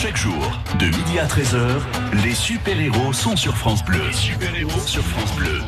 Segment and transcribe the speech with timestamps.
[0.00, 1.58] Chaque jour, de midi à 13h,
[2.22, 4.00] les super-héros sont sur France Bleu.
[4.06, 5.60] Les super-héros sur France Bleu.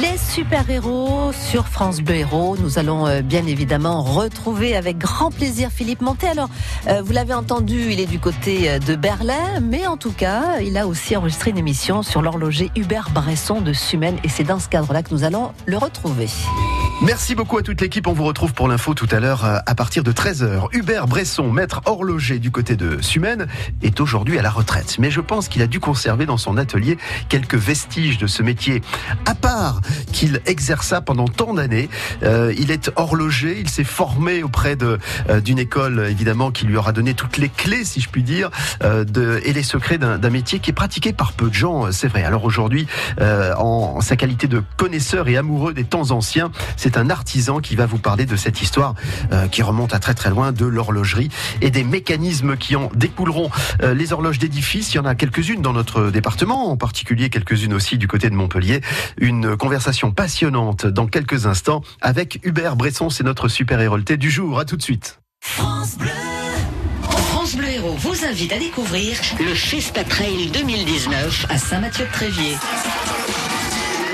[0.00, 2.56] Les super-héros sur France Bleu Héros.
[2.56, 6.28] Nous allons euh, bien évidemment retrouver avec grand plaisir Philippe Montet.
[6.28, 6.48] Alors,
[6.88, 10.60] euh, vous l'avez entendu, il est du côté euh, de Berlin, mais en tout cas,
[10.62, 14.58] il a aussi enregistré une émission sur l'horloger Hubert Bresson de Sumen et c'est dans
[14.58, 16.28] ce cadre-là que nous allons le retrouver.
[17.02, 18.06] Merci beaucoup à toute l'équipe.
[18.06, 20.68] On vous retrouve pour l'info tout à l'heure à partir de 13h.
[20.72, 23.46] Hubert Bresson, maître horloger du côté de Sumen,
[23.82, 24.96] est aujourd'hui à la retraite.
[24.98, 26.98] Mais je pense qu'il a dû conserver dans son atelier
[27.28, 28.82] quelques vestiges de ce métier.
[29.26, 29.80] À part
[30.12, 31.88] qu'il exerça pendant tant d'années,
[32.22, 36.76] euh, il est horloger, il s'est formé auprès de euh, d'une école évidemment qui lui
[36.76, 38.50] aura donné toutes les clés, si je puis dire,
[38.82, 42.08] euh, de, et les secrets d'un métier qui est pratiqué par peu de gens, c'est
[42.08, 42.24] vrai.
[42.24, 42.86] Alors aujourd'hui,
[43.20, 47.76] en, en sa qualité de connaisseur et amoureux des temps anciens, c'est un artisan qui
[47.76, 48.94] va vous parler de cette histoire
[49.32, 53.50] euh, qui remonte à très très loin de l'horlogerie et des mécanismes qui en découleront.
[53.82, 57.74] Euh, les horloges d'édifice, il y en a quelques-unes dans notre département, en particulier quelques-unes
[57.74, 58.80] aussi du côté de Montpellier.
[59.18, 64.58] Une conversation passionnante dans quelques instants avec Hubert Bresson, c'est notre super hérolté du jour.
[64.58, 65.20] À tout de suite.
[65.40, 66.10] France Bleu.
[67.02, 72.56] France Bleu Héros vous invite à découvrir le Festa Trail 2019 à Saint-Mathieu-de-Tréviers.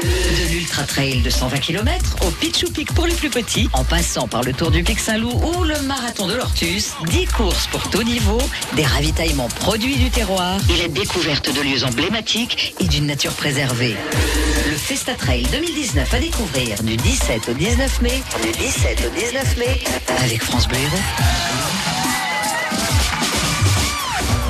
[0.03, 4.29] De l'Ultra Trail de 120 km au Pichou Peak pour les plus petits, en passant
[4.29, 8.05] par le Tour du Pic Saint-Loup ou le Marathon de l'Ortus, 10 courses pour tout
[8.05, 8.39] niveau,
[8.75, 13.97] des ravitaillements produits du terroir et la découverte de lieux emblématiques et d'une nature préservée.
[14.71, 19.57] Le Festa Trail 2019 à découvrir du 17 au 19 mai, du 17 au 19
[19.57, 19.83] mai,
[20.23, 21.03] avec France Bleu Héros.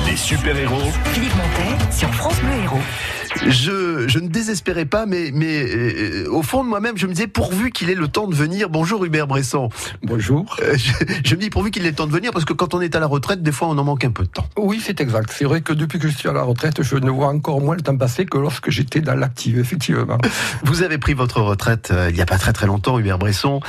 [0.07, 3.18] Les super-héros Philippe Montet sur France Bleu Héros.
[3.47, 7.27] Je, je ne désespérais pas, mais, mais euh, au fond de moi-même, je me disais
[7.27, 8.69] pourvu qu'il ait le temps de venir.
[8.69, 9.69] Bonjour Hubert Bresson.
[10.03, 10.57] Bonjour.
[10.61, 10.91] Euh, je,
[11.23, 12.95] je me dis pourvu qu'il ait le temps de venir, parce que quand on est
[12.95, 14.45] à la retraite, des fois on en manque un peu de temps.
[14.57, 15.31] Oui, c'est exact.
[15.35, 17.75] C'est vrai que depuis que je suis à la retraite, je ne vois encore moins
[17.75, 20.17] le temps passer que lorsque j'étais dans l'active, effectivement.
[20.63, 23.59] Vous avez pris votre retraite euh, il n'y a pas très très longtemps, Hubert Bresson.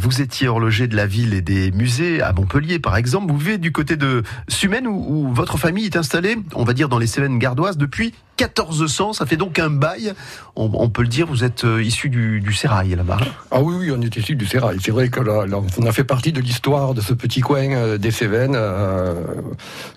[0.00, 3.32] Vous étiez horloger de la ville et des musées à Montpellier, par exemple.
[3.32, 6.88] Vous vivez du côté de Sumène, où, où votre famille est installée, on va dire
[6.88, 9.12] dans les Cévennes gardoises, depuis 1400.
[9.14, 10.14] Ça fait donc un bail.
[10.56, 13.18] On, on peut le dire, vous êtes euh, issu du, du Sérail là-bas.
[13.50, 14.78] Ah oui, oui, on est issu du Sérail.
[14.82, 17.70] C'est vrai que là, là, on a fait partie de l'histoire de ce petit coin
[17.72, 19.14] euh, des Cévennes euh,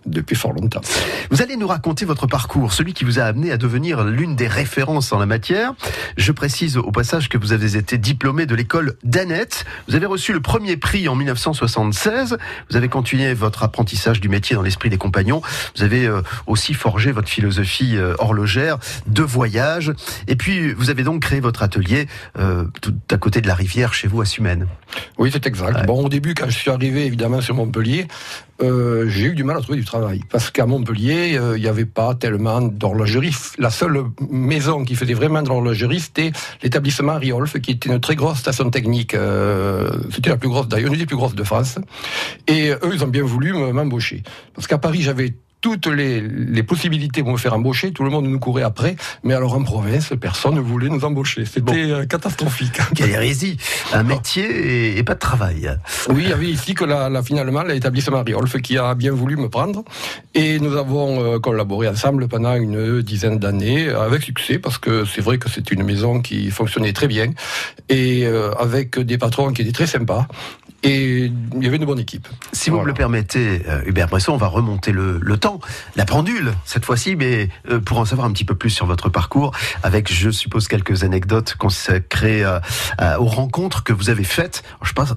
[0.06, 0.82] depuis fort longtemps.
[1.32, 4.48] Vous allez nous raconter votre parcours, celui qui vous a amené à devenir l'une des
[4.48, 5.74] références en la matière.
[6.18, 9.66] Je précise au passage que vous avez été diplômé de l'école d'Annette.
[9.88, 12.38] Vous avez reçu le premier prix en 1976.
[12.70, 15.42] Vous avez continué votre apprentissage du métier dans l'esprit des compagnons.
[15.76, 16.10] Vous avez
[16.48, 18.78] aussi forgé votre philosophie euh, horlogère
[19.08, 19.94] de voyage.
[20.28, 22.08] Et puis, vous avez donc créé votre atelier
[22.38, 24.68] euh, tout à côté de la rivière chez vous à Sumène.
[25.18, 25.76] Oui, c'est exact.
[25.78, 25.86] Ouais.
[25.86, 28.08] Bon, au début, quand je suis arrivé évidemment sur Montpellier,
[28.62, 30.22] euh, j'ai eu du mal à trouver du travail.
[30.30, 33.36] Parce qu'à Montpellier, euh, il n'y avait pas tellement d'horlogerie.
[33.58, 38.16] La seule maison qui faisait vraiment de l'horlogerie, c'était l'établissement Riolf, qui était une très
[38.16, 39.14] grosse station technique.
[39.16, 41.78] Euh, c'était la plus grosse d'ailleurs, une des plus grosses de France.
[42.48, 44.24] Et eux, ils ont bien voulu me- m'embaucher.
[44.56, 45.34] Parce qu'à Paris, j'avais
[45.64, 49.34] toutes les, les possibilités pour me faire embaucher, tout le monde nous courait après, mais
[49.34, 51.46] alors en province, personne ne voulait nous embaucher.
[51.46, 52.78] C'était euh, catastrophique.
[52.96, 53.56] Quelle hérésie.
[53.94, 55.72] Un métier et, et pas de travail.
[56.10, 59.38] Oui, il y avait ici que la, la- finalement l'établissement Riolf qui a bien voulu
[59.38, 59.86] me prendre.
[60.36, 65.22] Et nous avons euh, collaboré ensemble pendant une dizaine d'années avec succès parce que c'est
[65.22, 67.28] vrai que c'est une maison qui fonctionnait très bien.
[67.88, 70.28] Et euh, avec des patrons qui étaient très sympas.
[70.86, 72.28] Et il y avait une bonne équipe.
[72.52, 75.53] Si vous me le permettez, Hubert Bresson, on va remonter le, le temps,
[75.96, 79.10] la pendule cette fois-ci, mais euh, pour en savoir un petit peu plus sur votre
[79.10, 79.52] parcours,
[79.84, 82.60] avec, je suppose, quelques anecdotes consacrées euh,
[83.18, 84.64] aux rencontres que vous avez faites.
[84.84, 85.14] Je pense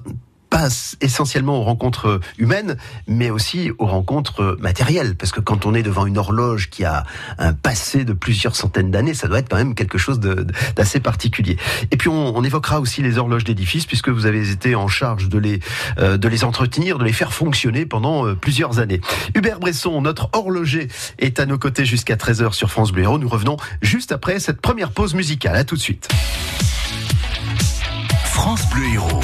[0.49, 0.67] pas
[1.01, 2.77] essentiellement aux rencontres humaines,
[3.07, 5.15] mais aussi aux rencontres matérielles.
[5.15, 7.03] Parce que quand on est devant une horloge qui a
[7.37, 11.57] un passé de plusieurs centaines d'années, ça doit être quand même quelque chose d'assez particulier.
[11.91, 15.29] Et puis on, on évoquera aussi les horloges d'édifice, puisque vous avez été en charge
[15.29, 15.59] de les,
[15.99, 19.01] euh, de les entretenir, de les faire fonctionner pendant euh, plusieurs années.
[19.35, 20.87] Hubert Bresson, notre horloger,
[21.19, 23.19] est à nos côtés jusqu'à 13h sur France Bleu Héros.
[23.19, 25.55] Nous revenons juste après cette première pause musicale.
[25.55, 26.07] À tout de suite.
[28.25, 29.21] France Bleu Héros.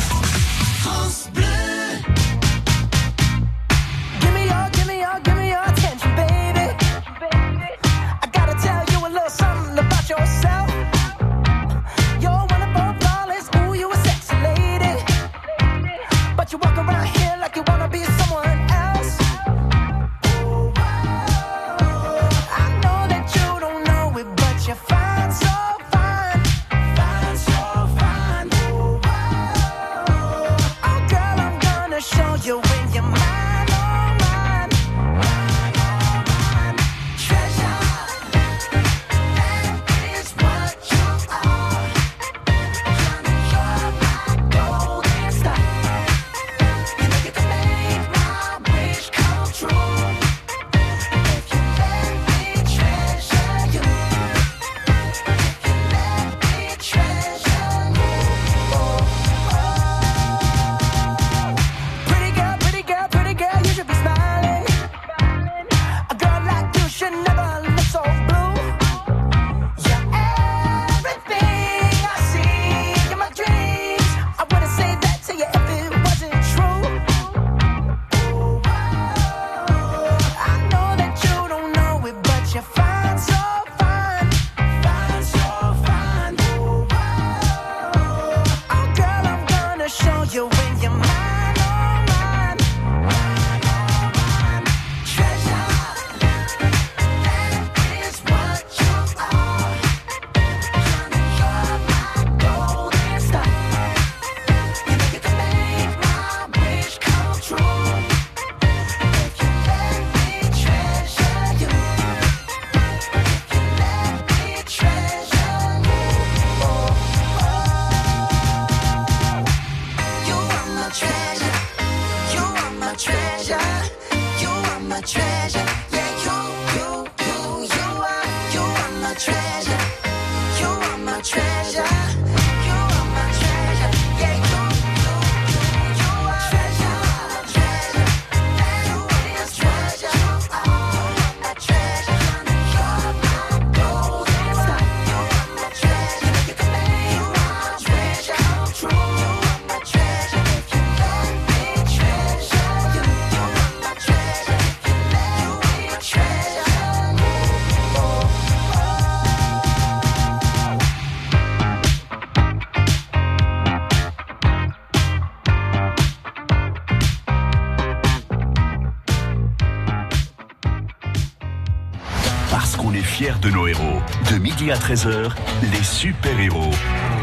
[174.53, 175.31] Midi à 13h,
[175.71, 176.73] les super-héros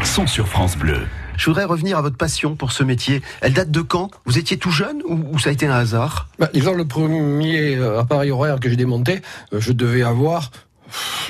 [0.03, 0.99] sont sur France Bleu.
[1.37, 3.21] Je voudrais revenir à votre passion pour ce métier.
[3.39, 4.11] Elle date de quand?
[4.25, 6.27] Vous étiez tout jeune ou, ou ça a été un hasard?
[6.39, 9.21] Bah, disons, le premier appareil horaire que j'ai démonté,
[9.53, 10.51] euh, je devais avoir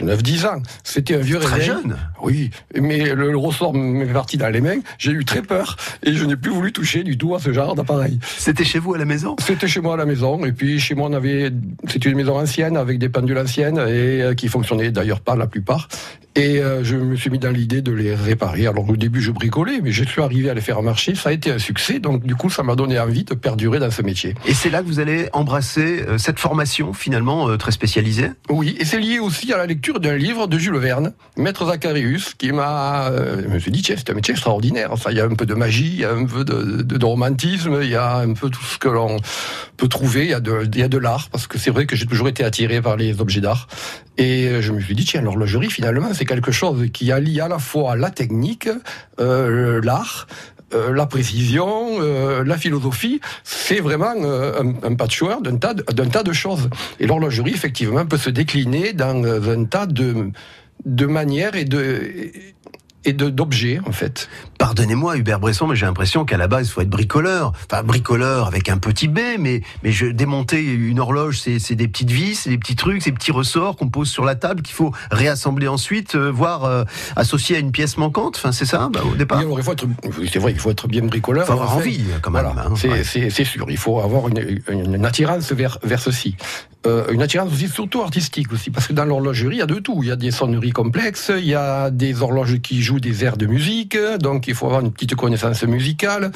[0.01, 0.61] 9-10 ans.
[0.83, 1.67] C'était un vieux Très réveil.
[1.67, 4.79] jeune Oui, mais le, le ressort m'est parti dans les mains.
[4.97, 7.75] J'ai eu très peur et je n'ai plus voulu toucher du tout à ce genre
[7.75, 8.19] d'appareil.
[8.37, 9.35] C'était chez vous à la maison?
[9.39, 11.51] C'était chez moi à la maison et puis chez moi on avait
[11.87, 15.47] c'était une maison ancienne avec des pendules anciennes et euh, qui fonctionnaient d'ailleurs pas la
[15.47, 15.87] plupart
[16.35, 18.67] et euh, je me suis mis dans l'idée de les réparer.
[18.67, 21.31] Alors au début je bricolais mais je suis arrivé à les faire marcher, ça a
[21.33, 24.35] été un succès donc du coup ça m'a donné envie de perdurer dans ce métier.
[24.45, 28.29] Et c'est là que vous allez embrasser euh, cette formation finalement euh, très spécialisée?
[28.49, 32.33] Oui, et c'est lié aussi à la lecture d'un livre de Jules Verne, Maître Zacharius,
[32.35, 33.09] qui m'a.
[33.09, 34.89] euh, je me suis dit, tiens, c'est un métier extraordinaire.
[34.91, 36.97] Enfin, il y a un peu de magie, il y a un peu de, de-
[36.97, 39.17] de romantisme, il y a un peu tout ce que l'on
[39.77, 40.23] peut trouver.
[40.25, 42.05] Il y a de, il y a de l'art, parce que c'est vrai que j'ai
[42.05, 43.67] toujours été attiré par les objets d'art.
[44.17, 47.47] Et euh, je me suis dit, tiens, l'horlogerie, finalement, c'est quelque chose qui allie à
[47.47, 48.69] la fois la technique,
[49.19, 50.27] euh, l'art.
[50.75, 56.69] euh, la précision, euh, la philosophie, c'est vraiment un, patchwork d'un tas, de- choses.
[56.99, 60.31] Et l'horlogerie, effectivement, peut se décliner dans un tas de,
[61.07, 64.29] manières et de- d'objets, en fait.
[64.61, 67.51] Pardonnez-moi Hubert Bresson, mais j'ai l'impression qu'à la base, il faut être bricoleur.
[67.71, 72.11] Enfin, bricoleur avec un petit B, mais, mais je, démonter une horloge, c'est des petites
[72.11, 74.91] vis, c'est des petits trucs, ces petits ressorts qu'on pose sur la table qu'il faut
[75.09, 76.83] réassembler ensuite, euh, voire euh,
[77.15, 78.35] associer à une pièce manquante.
[78.37, 79.39] Enfin, c'est ça, bah, au départ.
[79.39, 79.87] Oui, alors, il faut être,
[80.31, 81.43] c'est vrai, il faut être bien bricoleur.
[81.43, 82.43] Il faut avoir envie, quand même.
[82.43, 82.73] Voilà, hein.
[82.75, 83.43] c'est Ouais.
[83.43, 83.65] sûr.
[83.67, 86.35] Il faut avoir une, une- une attirance vers, vers ceci.
[86.87, 89.75] Euh, une attirance aussi, surtout artistique aussi, parce que dans l'horlogerie, il y a de
[89.79, 89.99] tout.
[90.03, 93.37] Il y a des sonneries complexes, il y a des horloges qui jouent des airs
[93.37, 96.31] de musique, donc il faut avoir une petite connaissance musicale.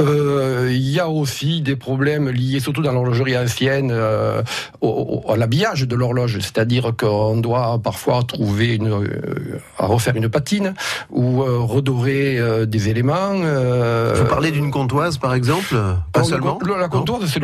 [0.00, 4.42] Euh, il y a aussi des problèmes liés, surtout dans l'horlogerie ancienne, euh,
[4.80, 10.16] au, au- à l'habillage de l'horloge, c'est-à-dire qu'on doit parfois trouver une, euh, à refaire
[10.16, 10.74] une patine
[11.10, 13.34] ou redorer des éléments.
[13.34, 15.74] Vous parlez d'une comptoise, par exemple?
[16.12, 17.40] Pas seulement le- La comptoise, c'est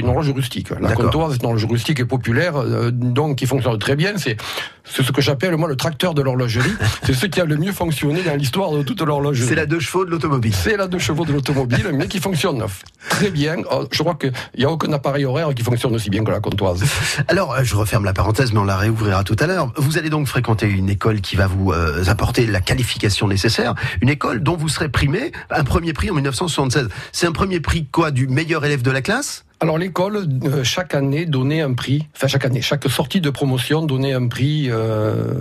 [0.00, 0.70] une horloge rustique.
[0.80, 2.54] La comptoise, c'est une horloge rustique et populaire,
[2.92, 4.12] donc qui fonctionne très bien.
[4.16, 4.36] C'est
[4.86, 6.70] c'est ce que j'appelle moi le tracteur de l'horlogerie.
[7.04, 9.46] c'est ce qui a le mieux fonctionné dans l'histoire de toute l'horlogerie.
[9.54, 10.52] C'est la deux chevaux de l'automobile.
[10.52, 12.64] C'est la deux chevaux de l'automobile, mais qui fonctionne
[13.08, 13.58] très bien.
[13.70, 16.40] Oh, Je crois qu'il n'y a aucun appareil horaire qui fonctionne aussi bien que la
[16.40, 16.82] comptoise.
[17.28, 19.72] Alors, euh, je referme la parenthèse, mais on la réouvrira tout à l'heure.
[19.76, 23.76] Vous allez donc fréquenter une école qui va vous euh, apporter la qualification nécessaire.
[24.00, 26.88] Une école dont vous serez primé, un premier prix en 1976.
[27.12, 29.44] C'est un premier prix quoi Du meilleur élève de la classe?
[29.60, 33.82] Alors l'école, euh, chaque année, donnait un prix, enfin chaque année, chaque sortie de promotion
[33.86, 35.32] donnait un prix euh,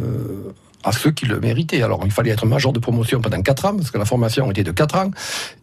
[0.83, 1.81] à ceux qui le méritaient.
[1.81, 4.63] Alors il fallait être major de promotion pendant 4 ans, parce que la formation était
[4.63, 5.11] de 4 ans.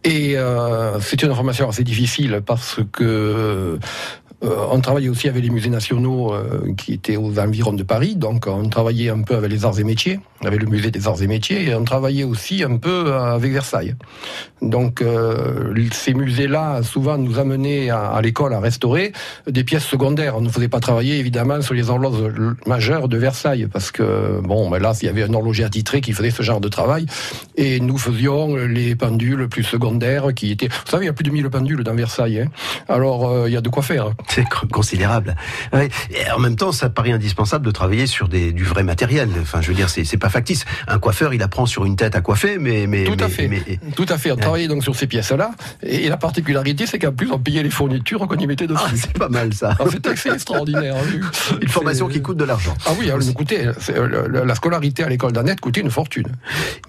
[0.03, 3.79] Et euh, c'était une formation assez difficile parce que...
[4.43, 8.15] euh, on travaillait aussi avec les musées nationaux euh, qui étaient aux environs de Paris,
[8.15, 11.21] donc on travaillait un peu avec les arts et métiers, avec le musée des arts
[11.21, 13.95] et métiers, et on travaillait aussi un peu avec Versailles.
[14.61, 19.11] Donc euh, ces musées-là souvent nous amenaient à, à l'école à restaurer
[19.47, 20.35] des pièces secondaires.
[20.37, 24.69] On ne faisait pas travailler évidemment sur les horloges majeures de Versailles parce que bon,
[24.69, 27.05] ben là il y avait un horloger attitré qui faisait ce genre de travail
[27.55, 30.67] et nous faisions les pendules plus secondaires qui étaient.
[30.67, 32.41] Vous savez, il y a plus de 1000 pendules dans Versailles.
[32.41, 32.51] hein.
[32.87, 34.11] Alors euh, il y a de quoi faire.
[34.33, 35.35] C'est considérable.
[35.73, 35.89] Ouais.
[36.11, 39.29] Et en même temps, ça paraît indispensable de travailler sur des, du vrai matériel.
[39.41, 40.63] Enfin, je veux dire, c'est c'est pas factice.
[40.87, 42.87] Un coiffeur, il apprend sur une tête à coiffer, mais...
[42.87, 43.47] mais Tout à mais- fait.
[43.47, 44.31] mais- Tout à fait.
[44.31, 45.51] On travaillait donc sur ces pièces-là
[45.83, 48.81] et la particularité c'est qu'en plus on payait les fournitures qu'on y mettait dessus.
[48.85, 49.75] Ah, c'est pas mal ça.
[49.79, 49.83] Ah,
[50.15, 50.95] c'est extraordinaire.
[50.95, 51.57] hein.
[51.61, 52.73] Une formation qui coûte de l'argent.
[52.85, 55.91] Ah oui, alors, écoutez, c'est, euh, le- le- la scolarité à l'école d'Annette coûtait une
[55.91, 56.27] fortune.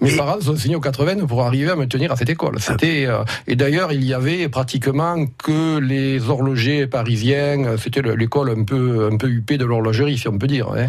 [0.01, 2.59] Mes Et- parents sont signés aux 80 pour arriver à me tenir à cette école.
[2.59, 7.32] C'était euh, et d'ailleurs il y avait pratiquement que les horlogers parisiens.
[7.77, 10.67] C'était le- l'école un peu un peu huppée de l'horlogerie, si on peut dire.
[10.69, 10.87] hein.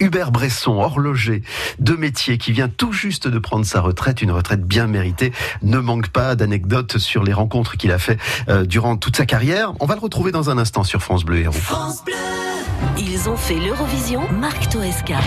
[0.00, 1.42] Hubert Bresson, horloger,
[1.78, 5.78] de métier, qui vient tout juste de prendre sa retraite, une retraite bien méritée, ne
[5.78, 9.72] manque pas d'anecdotes sur les rencontres qu'il a fait euh, durant toute sa carrière.
[9.80, 11.54] On va le retrouver dans un instant sur France Bleu Héros.
[12.98, 15.18] Ils ont fait l'Eurovision Marc Toesca.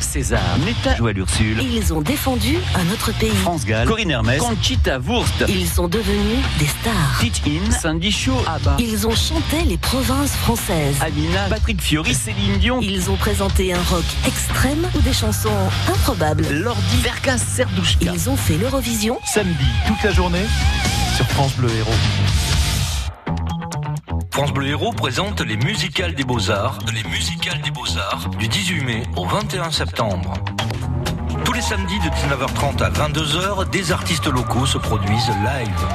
[0.00, 3.30] César, Netta Joël Ursule, Ils ont défendu un autre pays.
[3.30, 7.18] France Gall, Corinne Hermès, Conchita Wurst, Ils sont devenus des stars.
[7.20, 10.96] Teach In, Sandy Shaw, Abba, Ils ont chanté les provinces françaises.
[11.00, 15.54] Amina, Patrick Fiori, Céline Dion, Ils ont présenté un rock extrême ou des chansons
[15.88, 16.44] improbables.
[16.50, 18.10] Lordi, Verka, Serdouchka.
[18.12, 20.46] Ils ont fait l'Eurovision Samedi, toute la journée,
[21.14, 21.92] sur France Bleu Héros.
[24.32, 29.02] France Bleu Héros présente les musicales des Beaux-Arts, les musicales des Beaux-Arts du 18 mai
[29.14, 30.34] au 21 septembre.
[31.44, 35.86] Tous les samedis de 19h30 à 22h, des artistes locaux se produisent live.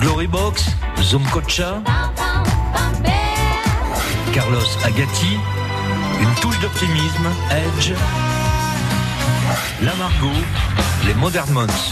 [0.00, 0.66] Glorybox,
[1.00, 1.80] Zomkocha,
[4.36, 5.38] Carlos Agati,
[6.20, 7.94] Une touche d'optimisme, Edge,
[9.80, 10.42] la Margot,
[11.06, 11.90] les Modern Months.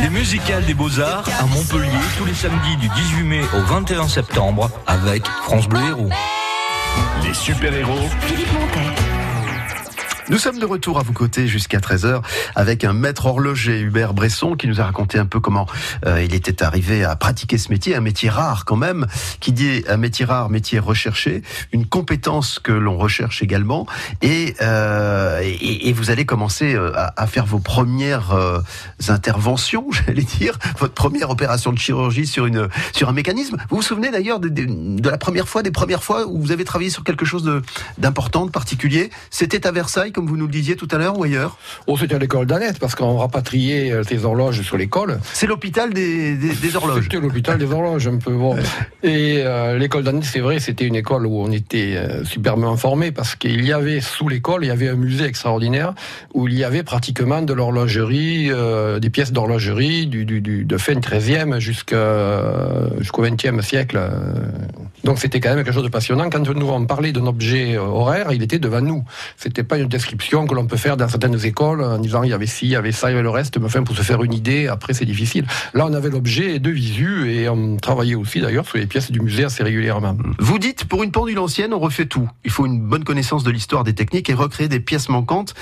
[0.00, 4.70] Les musicales des Beaux-Arts à Montpellier tous les samedis du 18 mai au 21 septembre
[4.86, 6.10] avec France Bleu Héros.
[7.24, 9.07] Les super-héros Philippe Montet.
[10.30, 12.20] Nous sommes de retour à vos côtés jusqu'à 13h
[12.54, 15.66] avec un maître horloger, Hubert Bresson, qui nous a raconté un peu comment
[16.04, 19.06] euh, il était arrivé à pratiquer ce métier, un métier rare quand même,
[19.40, 21.42] qui dit un métier rare, métier recherché,
[21.72, 23.86] une compétence que l'on recherche également,
[24.20, 28.60] et, euh, et, vous allez commencer euh, à, faire vos premières euh,
[29.08, 33.56] interventions, j'allais dire, votre première opération de chirurgie sur une sur un mécanisme.
[33.70, 36.90] Vous vous souvenez d'ailleurs de, la première fois, des premières fois où vous avez travaillé
[36.90, 37.62] sur quelque chose
[37.96, 39.08] d'important, de particulier?
[39.30, 41.56] C'était à Versailles comme vous nous le disiez tout à l'heure, ou ailleurs
[41.86, 45.20] Oh, c'était à l'école d'Annette, parce qu'on rapatriait euh, ces horloges sur l'école.
[45.32, 47.04] C'est l'hôpital des, des, des horloges.
[47.04, 48.32] C'était l'hôpital des horloges, un peu.
[48.32, 48.56] Bon.
[49.04, 53.12] Et euh, l'école d'Annette, c'est vrai, c'était une école où on était euh, superbement formés,
[53.12, 55.94] parce qu'il y avait sous l'école, il y avait un musée extraordinaire,
[56.34, 60.78] où il y avait pratiquement de l'horlogerie, euh, des pièces d'horlogerie, du, du, du, de
[60.78, 62.42] fin 13e jusqu'à,
[62.98, 63.98] jusqu'au 20e siècle.
[64.00, 64.10] euh.
[65.04, 66.28] Donc c'était quand même quelque chose de passionnant.
[66.28, 69.04] Quand nous on parlait d'un objet euh, horaire, il était devant nous.
[69.36, 72.32] C'était pas une description que l'on peut faire dans certaines écoles en disant il y
[72.32, 73.58] avait ci, il y avait ça, il y avait le reste.
[73.58, 75.46] Mais enfin, pour se faire une idée, après c'est difficile.
[75.74, 79.20] Là, on avait l'objet de visu et on travaillait aussi d'ailleurs sur les pièces du
[79.20, 80.16] musée assez régulièrement.
[80.38, 82.28] Vous dites, pour une pendule ancienne, on refait tout.
[82.44, 85.54] Il faut une bonne connaissance de l'histoire des techniques et recréer des pièces manquantes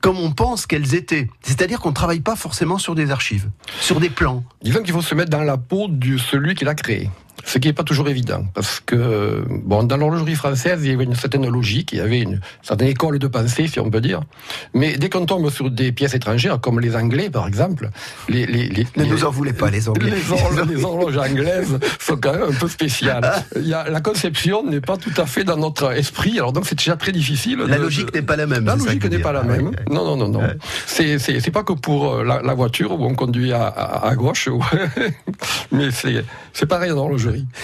[0.00, 1.28] comme on pense qu'elles étaient.
[1.42, 3.48] C'est-à-dire qu'on ne travaille pas forcément sur des archives,
[3.80, 4.44] sur des plans.
[4.62, 7.10] Disons qu'il faut se mettre dans la peau de celui qui l'a créé.
[7.44, 11.04] Ce qui n'est pas toujours évident, parce que bon, dans l'horlogerie française, il y avait
[11.04, 14.20] une certaine logique, il y avait une certaine école de pensée, si on peut dire.
[14.74, 17.90] Mais dès qu'on tombe sur des pièces étrangères, comme les Anglais, par exemple,
[18.28, 20.12] les, les, les Ne les- nous en voulez pas, les Anglais.
[20.68, 23.32] les horloges, anglaises sont quand même un peu spéciales.
[23.56, 26.66] Il y a, la conception n'est pas tout à fait dans notre esprit, alors donc
[26.66, 27.58] c'est déjà très difficile.
[27.66, 28.64] La de- logique n'est pas la même.
[28.64, 29.68] la logique n'est pas la même.
[29.68, 29.84] ouais, ouais.
[29.90, 30.40] Non, non, non, non.
[30.40, 30.56] Ouais.
[30.86, 34.14] C'est, c'est, pas que pour euh, la, la voiture où on conduit à, à, à
[34.14, 34.48] gauche,
[35.72, 36.98] mais c'est, pareil en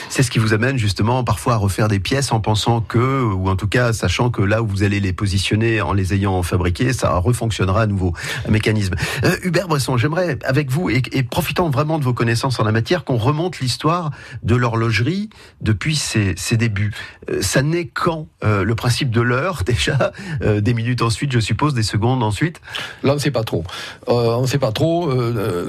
[0.09, 3.49] C'est ce qui vous amène justement parfois à refaire des pièces en pensant que, ou
[3.49, 6.93] en tout cas sachant que là où vous allez les positionner en les ayant fabriquées,
[6.93, 8.13] ça refonctionnera à nouveau,
[8.47, 8.95] un mécanisme.
[9.25, 12.73] Euh, Hubert Bresson, j'aimerais avec vous, et, et profitant vraiment de vos connaissances en la
[12.73, 14.11] matière, qu'on remonte l'histoire
[14.43, 15.31] de l'horlogerie
[15.61, 16.93] depuis ses, ses débuts.
[17.31, 21.75] Euh, ça naît quand Euh, Le principe de l'heure déjà, des minutes ensuite je suppose,
[21.75, 22.61] des secondes ensuite?
[23.03, 23.65] Là, on ne sait pas trop.
[24.07, 25.11] On ne sait pas trop.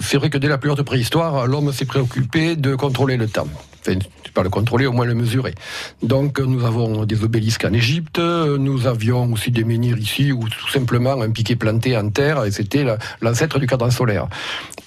[0.02, 3.48] C'est vrai que dès la plus haute préhistoire, l'homme s'est préoccupé de contrôler le temps.
[3.88, 4.00] Enfin,
[4.34, 5.56] pas le contrôler, au moins le mesurer.
[6.04, 10.70] Donc, nous avons des obélisques en Égypte, nous avions aussi des menhirs ici, ou tout
[10.70, 14.28] simplement un piquet planté en terre, et c'était la- l'ancêtre du cadran solaire.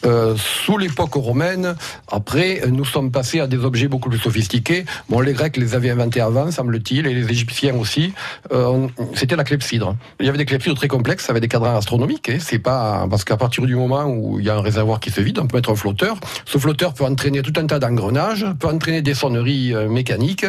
[0.05, 1.75] Euh, sous l'époque romaine,
[2.11, 4.85] après, nous sommes passés à des objets beaucoup plus sophistiqués.
[5.09, 8.13] Bon, les Grecs les avaient inventés avant, semble-t-il, et les Égyptiens aussi.
[8.53, 9.97] Euh, c'était la clepsydre.
[10.19, 12.31] Il y avait des clepsydres très complexes avec des cadrans astronomiques.
[12.31, 12.39] hein.
[12.41, 15.21] C'est pas parce qu'à partir du moment où il y a un réservoir qui se
[15.21, 16.17] vide, on peut mettre un flotteur.
[16.47, 20.47] Ce flotteur peut entraîner tout un tas d'engrenages, peut entraîner des sonneries euh, mécaniques.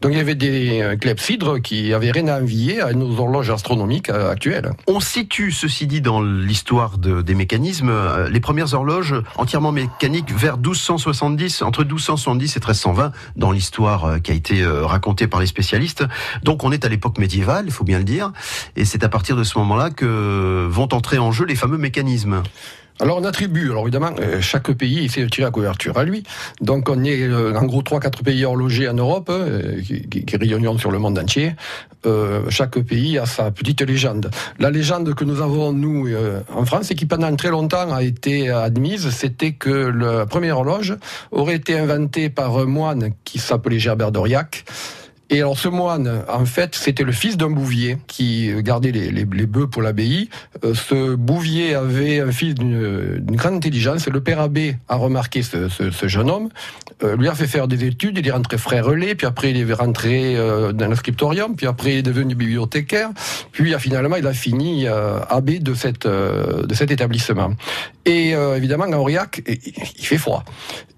[0.00, 3.50] Donc il y avait des euh, clepsydres qui avaient rien à envier à nos horloges
[3.50, 4.70] astronomiques actuelles.
[4.86, 7.92] On situe, ceci dit, dans l'histoire de- des mécanismes,
[8.30, 8.91] les premières horloges
[9.36, 14.84] entièrement mécaniques vers 1270, entre 1270 et 1320, dans l'histoire euh, qui a été euh,
[14.86, 16.04] racontée par les spécialistes.
[16.42, 18.32] Donc on est à l'époque médiévale, il faut bien le dire,
[18.76, 22.42] et c'est à partir de ce moment-là que vont entrer en jeu les fameux mécanismes.
[23.02, 26.22] Alors on attribue, alors évidemment, euh, chaque pays essaie de tirer la couverture à lui.
[26.60, 30.78] Donc on est euh, en gros 3-4 pays horlogers en Europe, euh, qui, qui, rayonnent
[30.78, 31.54] sur le monde entier.
[32.48, 34.30] Chaque pays a sa petite légende.
[34.60, 36.08] La légende que nous avons, nous,
[36.54, 40.96] en France, et qui pendant très longtemps a été admise, c'était que la première horloge
[41.30, 44.64] aurait été inventée par un moine qui s'appelait Gerbert d'Aurillac.
[45.32, 49.24] Et alors ce moine, en fait, c'était le fils d'un bouvier qui gardait les, les,
[49.24, 50.28] les bœufs pour l'abbaye.
[50.62, 54.06] Euh, ce bouvier avait un fils d'une grande intelligence.
[54.06, 56.50] Le père abbé a remarqué ce, ce, ce jeune homme,
[57.02, 59.56] euh, lui a fait faire des études, il est rentré frère relais, puis après il
[59.56, 63.08] est rentré euh, dans le scriptorium, puis après il est devenu bibliothécaire,
[63.52, 67.52] puis finalement il a fini abbé de, cette, de cet établissement.
[68.04, 70.44] Et évidemment, à Aurillac, il fait froid.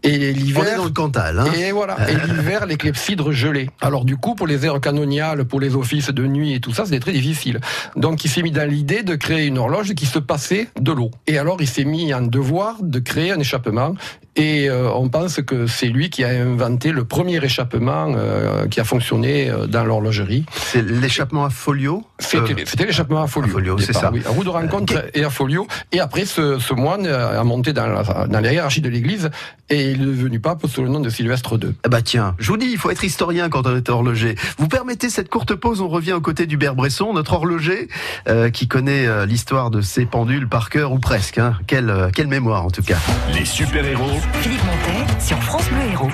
[0.05, 0.77] Et On est l'hiver...
[0.77, 1.97] dans le Cantal, hein Et voilà.
[2.11, 3.71] Et l'hiver, les clepsydres gelés.
[3.81, 6.87] Alors du coup, pour les heures canoniales, pour les offices de nuit et tout ça,
[6.87, 7.61] c'était très difficile.
[7.97, 11.11] Donc il s'est mis dans l'idée de créer une horloge qui se passait de l'eau.
[11.27, 13.95] Et alors il s'est mis en devoir de créer un échappement.
[14.37, 18.81] Et euh, on pense que c'est lui qui a inventé le premier échappement euh, qui
[18.81, 20.45] a fonctionné euh, dans l'horlogerie.
[20.53, 23.49] C'est l'échappement à folio C'était Euh, c'était l'échappement à folio.
[23.49, 24.11] à folio, c'est ça.
[24.13, 24.23] oui.
[24.27, 25.67] À roue de rencontre et à folio.
[25.93, 29.31] Et après, ce, ce moine a monté dans la, dans la hiérarchie de l'Église
[29.71, 31.75] et il est devenu pape sous le nom de Sylvestre II.
[31.85, 34.35] Ah bah tiens, je vous dis, il faut être historien quand on est horloger.
[34.59, 37.89] Vous permettez cette courte pause, on revient aux côtés d'Hubert Bresson, notre horloger,
[38.29, 41.39] euh, qui connaît euh, l'histoire de ces pendules par cœur ou presque.
[41.39, 41.59] Hein.
[41.67, 42.99] Quelle, euh, quelle mémoire en tout cas.
[43.35, 46.11] Les super-héros Philippe Montet sur France Bleu Héros.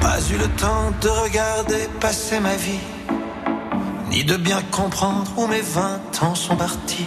[0.00, 2.80] Pas eu le temps de regarder passer ma vie,
[4.10, 7.06] ni de bien comprendre où mes vingt ans sont partis.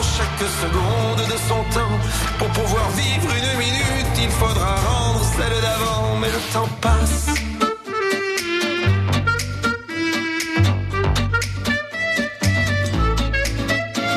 [0.41, 1.97] chaque seconde de son temps.
[2.39, 6.15] Pour pouvoir vivre une minute, il faudra rendre celle d'avant.
[6.19, 7.27] Mais le temps passe.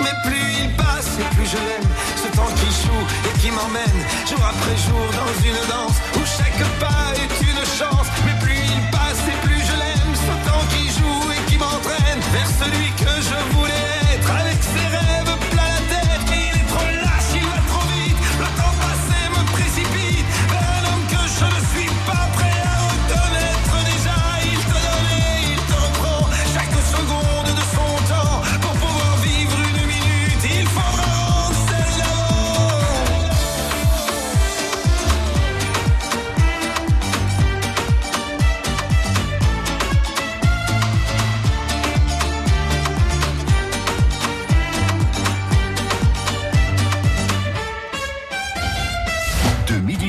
[0.03, 1.91] Mais plus il passe et plus je l'aime.
[2.23, 6.65] Ce temps qui joue et qui m'emmène jour après jour dans une danse où chaque
[6.81, 7.44] pas est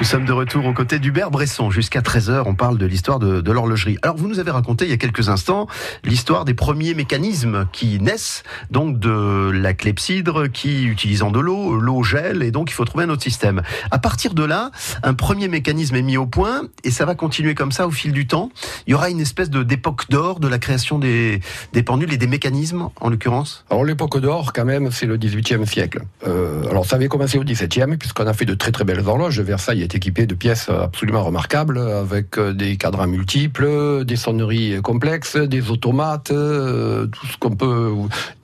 [0.00, 1.70] Nous sommes de retour aux côtés d'Hubert Bresson.
[1.70, 3.98] Jusqu'à 13h, on parle de l'histoire de, de l'horlogerie.
[4.00, 5.66] Alors, vous nous avez raconté il y a quelques instants
[6.04, 12.02] l'histoire des premiers mécanismes qui naissent, donc de la clepsydre qui, utilisant de l'eau, l'eau
[12.02, 13.60] gèle, et donc il faut trouver un autre système.
[13.90, 14.70] À partir de là,
[15.02, 18.12] un premier mécanisme est mis au point, et ça va continuer comme ça au fil
[18.12, 18.50] du temps.
[18.86, 21.40] Il y aura une espèce d'époque d'or de la création des,
[21.74, 23.66] des pendules et des mécanismes, en l'occurrence?
[23.68, 26.04] Alors l'époque d'or, quand même, c'est le 18e siècle.
[26.26, 29.40] Euh, alors ça avait commencé au 17e, puisqu'on a fait de très très belles horloges.
[29.40, 35.36] Versailles est équipé de pièces absolument remarquables, avec euh, des cadrans multiples, des sonneries complexes,
[35.36, 37.92] des automates, euh, tout ce qu'on peut...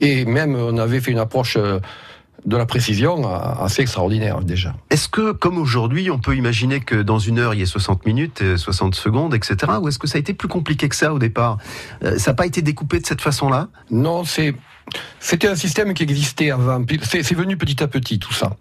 [0.01, 1.57] Et même, on avait fait une approche...
[1.57, 1.79] euh,
[2.45, 4.73] de la précision assez extraordinaire déjà.
[4.89, 8.05] Est-ce que, comme aujourd'hui, on peut imaginer que dans une heure, il y ait 60
[8.05, 9.73] minutes, euh, 60 secondes, etc.
[9.81, 11.57] Ou est-ce que ça a été plus compliqué que ça au départ?
[12.01, 13.67] Ça n'a pas été découpé de cette façon-là?
[13.91, 14.55] Non, c'est
[15.19, 16.83] c'était un système qui existait avant.
[17.03, 18.55] C'est venu petit à petit tout ça.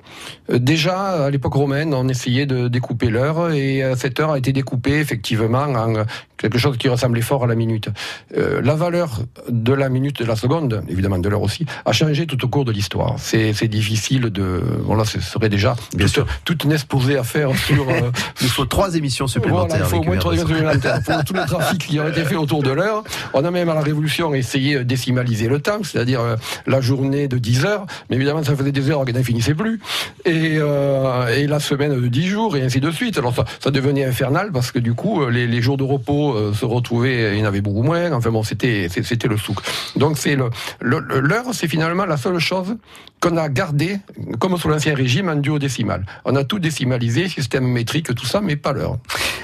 [0.50, 4.38] Euh, Déjà à l'époque romaine, on essayait de découper l'heure et euh, cette heure a
[4.38, 6.04] été découpée effectivement en
[6.38, 7.88] quelque chose qui ressemblait fort à la minute.
[8.36, 12.26] Euh, la valeur de la minute, de la seconde, évidemment de l'heure aussi, a changé
[12.26, 13.14] tout au cours de l'histoire.
[13.18, 14.60] C'est c'est difficile de.
[14.84, 16.26] Bon là, ce serait déjà Bien toute, sûr.
[16.44, 17.88] toute une exposée à faire sur.
[17.88, 18.10] euh,
[18.42, 19.78] Il faut trois émissions supplémentaires.
[19.78, 20.46] voilà, il faut au moins trois Bresson.
[20.48, 23.02] supplémentaires pour tous les trafics qui ont été faits autour de l'heure.
[23.34, 27.28] On a même à la Révolution essayé de décimaliser le temps, c'est-à-dire euh, la journée
[27.28, 29.80] de 10 heures, mais évidemment ça faisait des heures qui n'en finissaient plus,
[30.24, 33.18] et, euh, et la semaine de 10 jours, et ainsi de suite.
[33.18, 36.25] Alors ça, ça devenait infernal parce que du coup, euh, les, les jours de repos
[36.34, 39.58] euh, se retrouvaient, il y en avait beaucoup moins, enfin bon, c'était c'était le souk.
[39.96, 42.76] Donc c'est le l'heure, c'est finalement la seule chose
[43.20, 43.98] qu'on a gardé,
[44.38, 46.04] comme sous l'ancien régime, en duodécimal.
[46.24, 48.98] On a tout décimalisé, système métrique, tout ça, mais pas l'heure.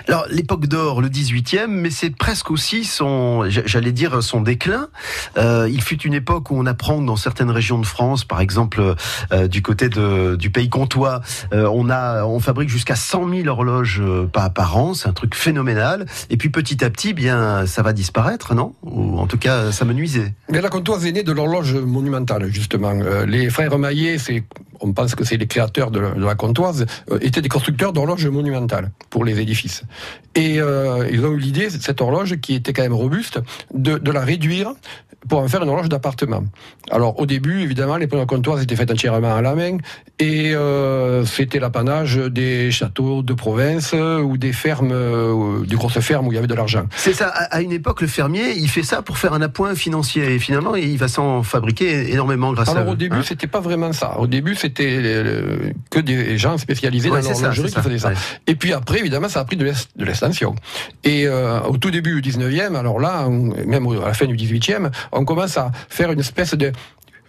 [0.09, 4.89] Alors, l'époque d'or, le 18e, mais c'est presque aussi son, j'allais dire, son déclin.
[5.39, 8.41] Euh, il fut une époque où on apprend que dans certaines régions de France, par
[8.41, 8.95] exemple,
[9.33, 11.21] euh, du côté du pays comtois,
[11.53, 14.95] on a, on fabrique jusqu'à 100 000 horloges par, par an.
[14.95, 16.07] C'est un truc phénoménal.
[16.31, 18.75] Et puis, petit à petit, bien, ça va disparaître, non?
[18.83, 20.35] Ou en tout cas, ça me nuisait.
[20.51, 22.93] Mais la comptoise est née de l'horloge monumentale, justement.
[22.93, 24.17] Euh, les frères Maillet,
[24.81, 27.93] on pense que c'est les créateurs de la, de la comptoise, euh, étaient des constructeurs
[27.93, 29.85] d'horloges monumentales pour les édifices.
[30.35, 33.41] Et euh, ils ont eu l'idée, cette horloge, qui était quand même robuste,
[33.75, 34.73] de, la réduire
[35.29, 36.43] pour en faire une horloge d'appartement.
[36.91, 39.79] Alors au début, évidemment, les premières comptoises étaient faites entièrement à la main
[40.19, 40.53] et
[41.25, 46.39] c'était l'apanage des châteaux de province ou des fermes, des grosses fermes où il y
[46.39, 46.87] avait de l'argent.
[46.97, 47.29] C'est ça.
[47.29, 50.35] À à une époque, le fermier, il fait ça pour faire un appoint financier.
[50.35, 53.23] Et finalement, il va s'en fabriquer énormément grâce à Alors au début, hein.
[53.25, 54.19] c'était pas vraiment ça.
[54.19, 58.09] Au début, c'était euh, que des gens spécialisés Ouais, dans l'horlogerie qui faisaient ça.
[58.09, 58.15] ouais.
[58.47, 59.65] Et puis après, évidemment, ça a pris de
[60.05, 60.55] l'extension.
[61.05, 64.37] Et euh, au tout début du 19e, alors là, on- même à la fin du
[64.37, 66.73] 18e, on commence à faire une espèce de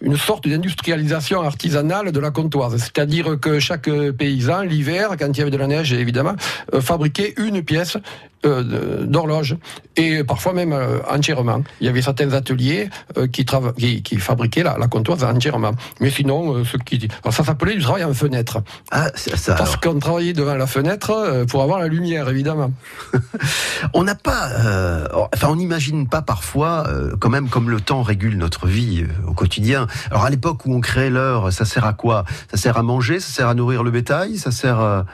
[0.02, 2.76] une sorte d'industrialisation artisanale de la comptoise.
[2.76, 6.34] C'est-à-dire que chaque paysan, l'hiver, quand il y avait de la neige, évidemment,
[6.74, 7.96] euh, fabriquait une pièce
[8.46, 9.56] euh, de- d'horloge.
[9.96, 11.62] Et parfois même euh, entièrement.
[11.80, 15.72] Il y avait certains ateliers euh, qui, trava- qui, qui fabriquaient la, la comptoise entièrement.
[16.00, 17.08] Mais sinon, euh, ce qui...
[17.22, 18.62] alors ça s'appelait du travail en fenêtre.
[18.90, 19.54] Ah, c'est ça.
[19.54, 22.72] Parce qu'on travaillait devant la fenêtre pour avoir la lumière, évidemment.
[23.94, 26.86] On n'a pas, euh, enfin, on n'imagine pas parfois,
[27.20, 29.86] quand même, comme le temps régule notre vie au quotidien.
[30.10, 32.24] Alors, à l'époque où on crée l'heure, ça sert à quoi?
[32.50, 35.04] Ça sert à manger, ça sert à nourrir le bétail, ça sert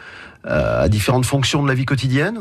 [0.45, 2.39] à différentes fonctions de la vie quotidienne?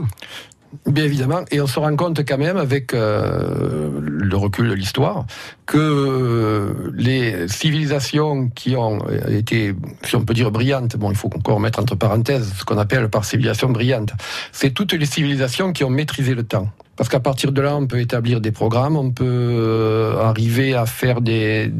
[0.86, 5.26] Bien évidemment, et on se rend compte quand même avec euh, le recul de l'histoire
[5.66, 11.30] que euh, les civilisations qui ont été, si on peut dire brillantes, bon, il faut
[11.36, 14.12] encore mettre entre parenthèses ce qu'on appelle par civilisation brillante,
[14.52, 16.70] c'est toutes les civilisations qui ont maîtrisé le temps.
[17.00, 20.86] Parce qu'à partir de là, on peut établir des programmes, on peut euh, arriver à
[20.86, 21.72] faire des,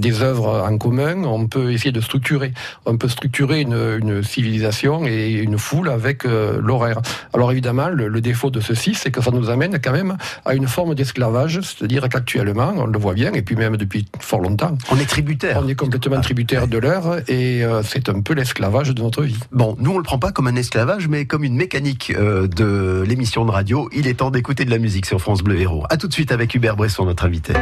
[0.00, 2.52] des œuvres en commun, on peut essayer de structurer.
[2.86, 7.00] On peut structurer une, une civilisation et une foule avec euh, l'horaire.
[7.34, 10.54] Alors évidemment, le, le défaut de ceci, c'est que ça nous amène quand même à
[10.54, 14.76] une forme d'esclavage, c'est-à-dire qu'actuellement, on le voit bien, et puis même depuis fort longtemps,
[14.90, 15.60] On est tributaire.
[15.62, 19.38] on est complètement tributaire de l'heure et euh, c'est un peu l'esclavage de notre vie.
[19.52, 23.04] Bon, nous on le prend pas comme un esclavage, mais comme une mécanique euh, de
[23.06, 23.88] l'émission de radio.
[23.92, 25.84] Il est temps d'écouter de la musique sur France Bleu Héros.
[25.90, 27.52] À tout de suite avec Hubert Bresson, notre invité.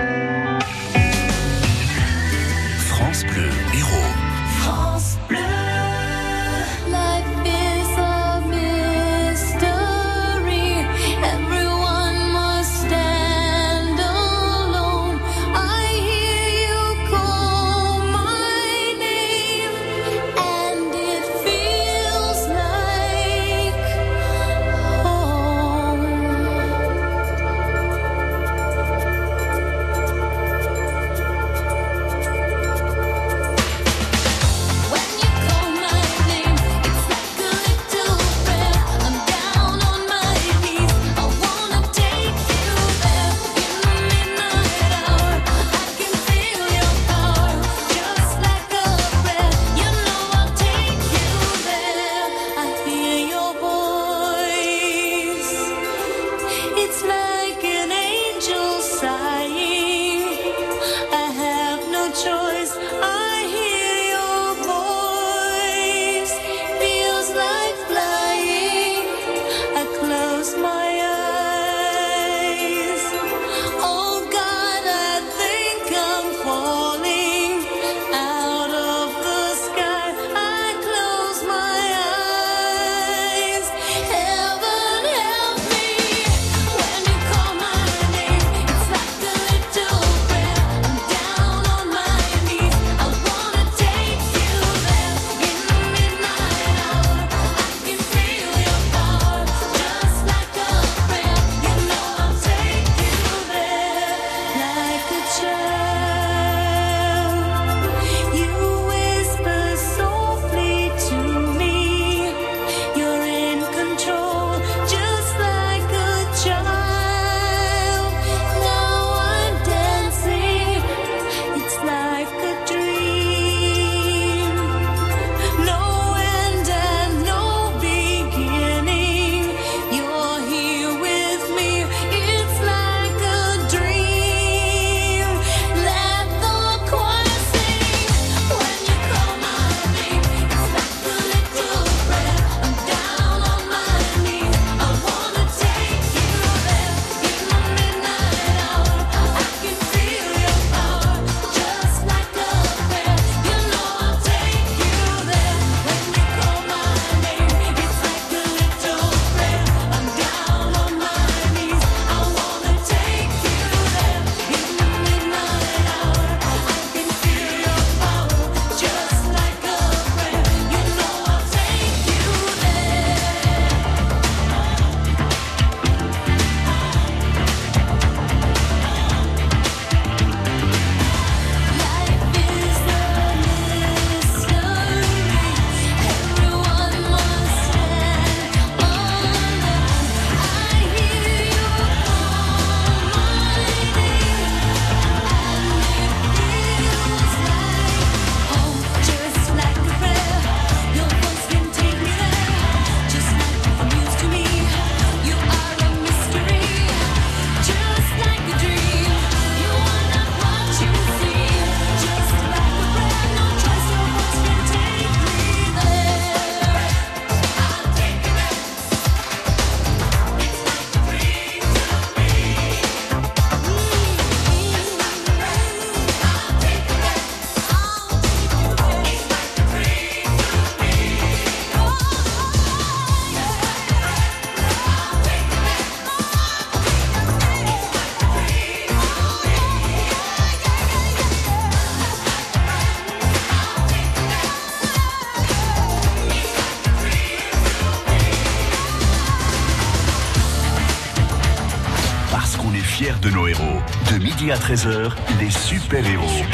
[254.69, 256.45] 13h, les super-héros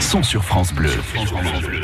[0.00, 0.90] sont sur France Bleu.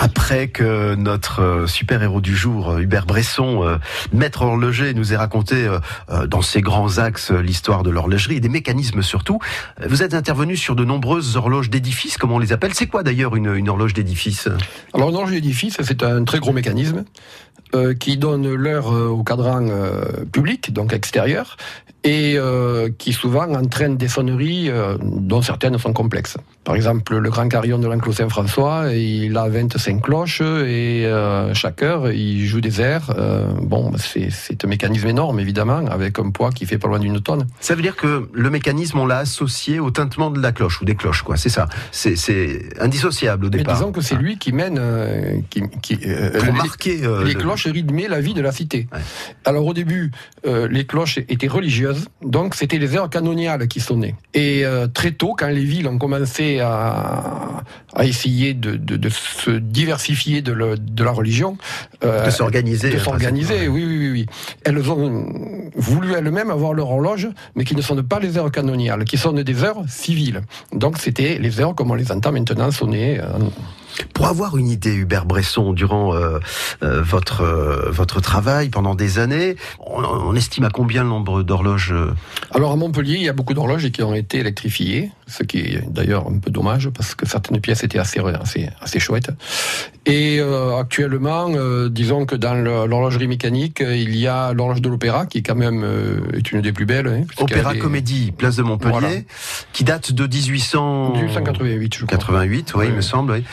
[0.00, 3.76] Après que notre euh, super-héros du jour, euh, Hubert Bresson, euh,
[4.12, 5.68] maître horloger, nous ait raconté
[6.26, 9.38] dans ses grands axes l'histoire de l'horlogerie et des mécanismes surtout,
[9.86, 12.74] vous êtes intervenu sur de nombreuses horloges d'édifice, comme on les appelle?
[12.74, 14.48] C'est quoi d'ailleurs une, une horloge d'édifice?
[14.94, 17.04] Alors, une horloge d'édifice, c'est un très gros mécanisme
[17.74, 21.56] euh, qui donne l'heure euh, au cadran euh, public, donc extérieur,
[22.04, 22.38] et
[22.96, 24.70] qui souvent entraîne des sonneries
[25.02, 26.36] dont certaines sont complexes.
[26.64, 31.10] Par exemple, le grand carillon de l'enclos Saint-François, il a 25 cloches et
[31.54, 33.12] chaque heure, il joue des airs.
[33.60, 37.20] Bon, c'est c'est un mécanisme énorme, évidemment, avec un poids qui fait pas loin d'une
[37.20, 37.46] tonne.
[37.60, 40.84] Ça veut dire que le mécanisme, on l'a associé au tintement de la cloche ou
[40.86, 41.36] des cloches, quoi.
[41.36, 41.66] C'est ça.
[41.90, 42.16] C'est-
[42.80, 43.74] indissociable au Mais départ.
[43.74, 44.80] disons que c'est lui qui mène,
[45.50, 46.06] qui, qui, Pour
[46.44, 48.88] les- marquer les le- cloches rythmaient la vie de la cité.
[48.92, 48.98] Ouais.
[49.44, 50.10] Alors au début,
[50.46, 54.14] euh, les cloches étaient religieuses, donc c'était les heures canoniales qui sonnaient.
[54.34, 59.08] Et euh, très tôt, quand les villes ont commencé à, à essayer de, de- de
[59.08, 61.56] se diversifier de, le- de la religion,
[62.04, 62.90] euh, de s'organiser.
[62.90, 64.26] de s'organiser, oui, oui, oui, oui.
[64.64, 65.26] Elles ont
[65.76, 69.42] voulu elles-mêmes avoir leur horloge, mais qui ne sonnent pas les heures canoniales, qui sonnent
[69.42, 70.42] des heures civiles.
[70.72, 73.20] Donc c'était les heures comme on les entend maintenant sonner.
[74.14, 76.38] Pour avoir une idée, Hubert Bresson, durant euh,
[76.82, 81.42] euh, votre euh, votre travail pendant des années, on, on estime à combien le nombre
[81.42, 81.94] d'horloges
[82.54, 85.84] Alors à Montpellier, il y a beaucoup d'horloges qui ont été électrifiées, ce qui est
[85.90, 89.30] d'ailleurs un peu dommage parce que certaines pièces étaient assez assez, assez chouettes.
[90.06, 90.40] Et
[90.78, 91.48] actuellement,
[91.88, 95.84] disons que dans l'horlogerie mécanique, il y a l'horloge de l'opéra qui quand même
[96.32, 97.06] est une des plus belles.
[97.06, 99.08] hein, Opéra est Comédie, place de Montpellier, Voilà.
[99.72, 102.18] qui date de 1800 1888, je crois.
[102.18, 103.32] 88, oui, il me semble.
[103.32, 103.44] oui.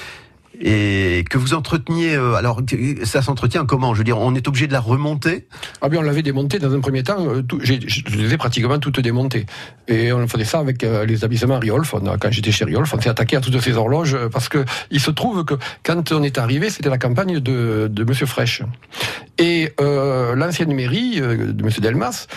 [0.61, 2.61] Et que vous entreteniez, euh, alors
[3.03, 3.93] ça s'entretient comment?
[3.93, 5.47] Je veux dire, on est obligé de la remonter?
[5.81, 7.17] Ah bien, on l'avait démonté dans un premier temps.
[7.19, 7.73] euh, je
[8.17, 9.45] les ai pratiquement toutes démontées.
[9.87, 11.93] Et on faisait ça avec euh, les établissements Riolf.
[11.93, 14.99] On quand j'étais chez Riolf, on s'est attaqué à toutes ces horloges parce que il
[14.99, 18.61] se trouve que quand on est arrivé, c'était la campagne de, de Monsieur Fraîche.
[19.37, 22.27] Et l'ancienne mairie de Monsieur Delmas.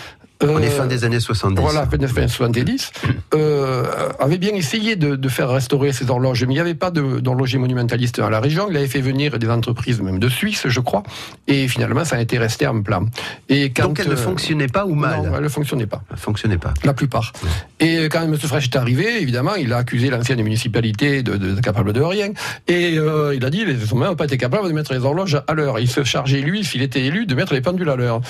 [0.40, 1.60] On est euh, fin des années 70.
[1.60, 2.92] voilà, fin des années 70,
[3.34, 3.84] euh,
[4.20, 7.58] avait bien essayé de, de faire restaurer ces horloges, mais il n'y avait pas d'horloger
[7.58, 8.68] monumentaliste dans la région.
[8.70, 11.02] Il avait fait venir des entreprises, même de Suisse, je crois,
[11.48, 13.06] et finalement, ça a été resté en plan.
[13.48, 16.02] Et quand, Donc elle ne euh, fonctionnait pas ou mal Non, elle ne fonctionnait pas.
[16.10, 16.72] Elle fonctionnait pas.
[16.84, 17.32] La plupart.
[17.80, 18.36] Et quand M.
[18.36, 22.28] Fraîche est arrivé, évidemment, il a accusé l'ancienne municipalité de, de, de capable de rien.
[22.68, 25.40] Et euh, il a dit, les hommes n'ont pas été capables de mettre les horloges
[25.48, 25.80] à l'heure.
[25.80, 28.20] Il se chargeait, lui, s'il était élu, de mettre les pendules à l'heure.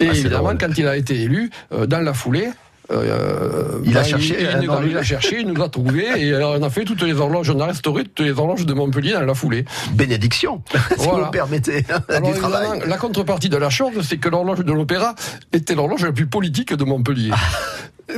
[0.00, 1.51] Et Ah, évidemment, quand il a été élu, euh,
[1.86, 2.48] dans la foulée,
[2.90, 5.46] euh, Il a ben, cherché, il, euh, nous dans a, le- il a cherché, il
[5.48, 8.20] nous a trouvé, et alors on a fait toutes les horloges, on a restauré toutes
[8.26, 9.64] les horloges de Montpellier dans la foulée.
[9.94, 10.62] Bénédiction,
[10.98, 12.66] si vous me permettez, Alors du travail.
[12.68, 15.14] évidemment, la contrepartie de la chose, c'est que l'horloge de l'opéra
[15.52, 17.30] était l'horloge la plus politique de Montpellier.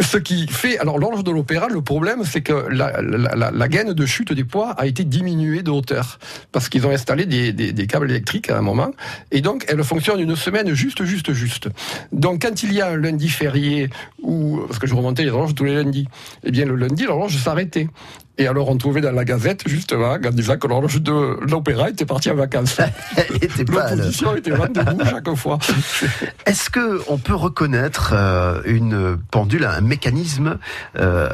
[0.01, 4.33] Ce qui fait, alors l'horloge de l'opéra, le problème, c'est que la, gaine de chute
[4.33, 6.19] des poids a été diminuée de hauteur
[6.53, 8.91] parce qu'ils ont installé des câbles électriques à un moment,
[9.31, 11.69] et donc elle fonctionne une semaine juste, juste, juste.
[12.13, 13.91] Donc quand il y a un lundi férié
[14.23, 16.09] ou parce que je remontais les horloges tous les lundis,
[16.43, 17.89] eh bien le lundi l'horloge s'arrêtait.
[18.37, 22.07] Et alors on trouvait dans la Gazette justement en disant que l'horloge de l'opéra était
[22.07, 22.81] partie en vacances.
[23.17, 23.91] Elle était pas.
[23.95, 25.59] L'opposition était debout chaque fois.
[26.47, 30.59] Est-ce que on peut reconnaître euh, une pendule, un mécanisme
[30.99, 31.29] euh,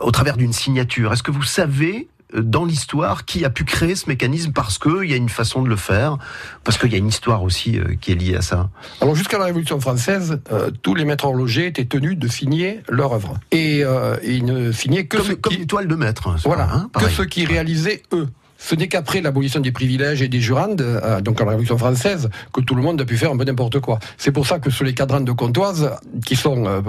[0.00, 1.12] au travers d'une signature?
[1.12, 5.12] Est-ce que vous savez dans l'histoire qui a pu créer ce mécanisme parce qu'il y
[5.12, 6.18] a une façon de le faire,
[6.64, 8.68] parce qu'il y a une histoire aussi euh, qui est liée à ça
[9.00, 13.12] Alors jusqu'à la Révolution française, euh, tous les maîtres horlogers étaient tenus de signer leur
[13.12, 13.38] œuvre.
[13.52, 16.28] Et euh, ils ne signaient que comme, comme qui, une toile de maître.
[16.28, 17.14] hein, voilà, pas, hein, que pareil.
[17.14, 18.28] ce qui réalisaient eux.
[18.58, 22.30] Ce n'est qu'après l'abolition des privilèges et des jurandes, euh, donc à la Révolution française,
[22.52, 23.98] que tout le monde a pu faire un peu n'importe quoi.
[24.16, 25.90] C'est pour ça que sur les cadrans de comptoise,
[26.24, 26.80] qui sont euh,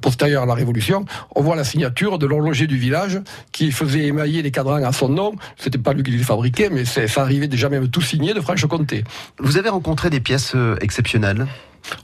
[0.00, 3.20] postérieurs à la Révolution, on voit la signature de l'horloger du village
[3.52, 5.34] qui faisait émailler les cadrans à son nom.
[5.56, 9.04] C'était pas lui qui les fabriquait, mais ça arrivait déjà même tout signé de Franche-Comté.
[9.38, 11.46] Vous avez rencontré des pièces euh, exceptionnelles?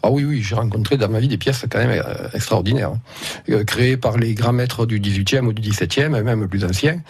[0.02, 2.92] Ah oui, oui, j'ai rencontré dans ma vie des pièces quand même euh, extraordinaires,
[3.50, 7.00] euh, créées par les grands maîtres du 18e ou du 17e, et même plus anciens.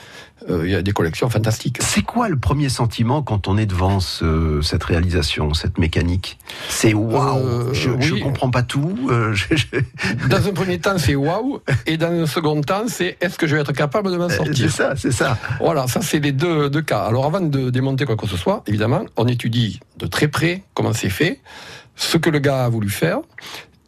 [0.50, 1.79] Euh, Il y a des collections fantastiques.
[1.81, 6.39] C'est quoi le premier sentiment quand on est devant ce- cette réalisation, cette mécanique?
[6.68, 8.20] C'est waouh Je ne oui.
[8.20, 8.95] comprends pas tout.
[9.11, 13.16] euh, je- je- Dans un premier temps, c'est waouh, et dans un second temps, c'est
[13.20, 14.70] est-ce que je vais être capable de m'en C'est sortir?
[14.70, 15.39] ça, c'est ça.
[15.61, 17.03] Voilà, ça c'est les deux, deux cas.
[17.05, 20.93] Alors avant de démonter quoi que ce soit, évidemment, on étudie de très près comment
[20.93, 21.41] c'est fait,
[21.97, 23.18] ce que le gars a voulu faire,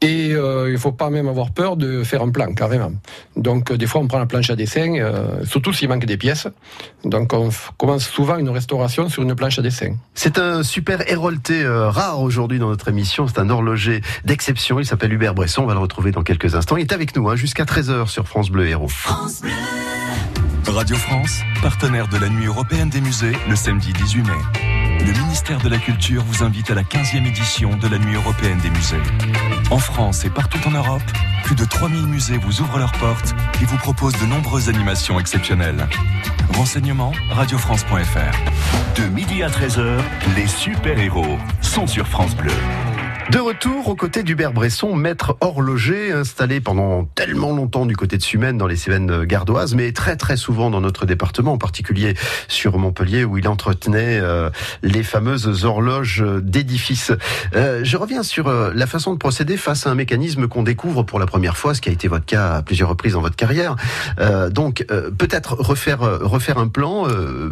[0.02, 2.92] Et euh, il faut pas même avoir peur de faire un plan, carrément.
[3.34, 6.18] Donc euh, des fois on prend la planche à dessin, euh, surtout s'il manque des
[6.18, 6.48] pièces.
[7.04, 7.48] Donc on
[7.78, 9.96] commence souvent une restauration sur une planche à dessin.
[10.14, 13.26] C'est un super hérolté euh, rare aujourd'hui dans notre émission.
[13.26, 14.78] C'est un horloger d'exception.
[14.78, 15.62] Il s'appelle Hubert Bresson.
[15.62, 16.76] On va le retrouver dans quelques instants.
[16.76, 18.90] Il est avec nous hein, jusqu'à 13h sur France Bleu Héros.
[20.66, 24.85] Radio France, partenaire de la Nuit européenne des musées, le samedi 18 mai.
[25.06, 28.58] Le ministère de la Culture vous invite à la 15e édition de la Nuit européenne
[28.58, 29.00] des musées.
[29.70, 31.02] En France et partout en Europe,
[31.44, 33.32] plus de 3000 musées vous ouvrent leurs portes
[33.62, 35.86] et vous proposent de nombreuses animations exceptionnelles.
[36.54, 39.00] Renseignements, radiofrance.fr.
[39.00, 40.00] De midi à 13h,
[40.34, 42.50] les super-héros sont sur France Bleu.
[43.30, 48.22] De retour aux côtés d'Hubert Bresson, maître horloger installé pendant tellement longtemps du côté de
[48.22, 52.14] Sumène dans les Cévennes gardoises, mais très très souvent dans notre département, en particulier
[52.46, 54.50] sur Montpellier où il entretenait euh,
[54.82, 57.10] les fameuses horloges d'édifices.
[57.56, 61.02] Euh, je reviens sur euh, la façon de procéder face à un mécanisme qu'on découvre
[61.02, 63.36] pour la première fois, ce qui a été votre cas à plusieurs reprises dans votre
[63.36, 63.74] carrière.
[64.20, 67.06] Euh, donc euh, peut-être refaire euh, refaire un plan,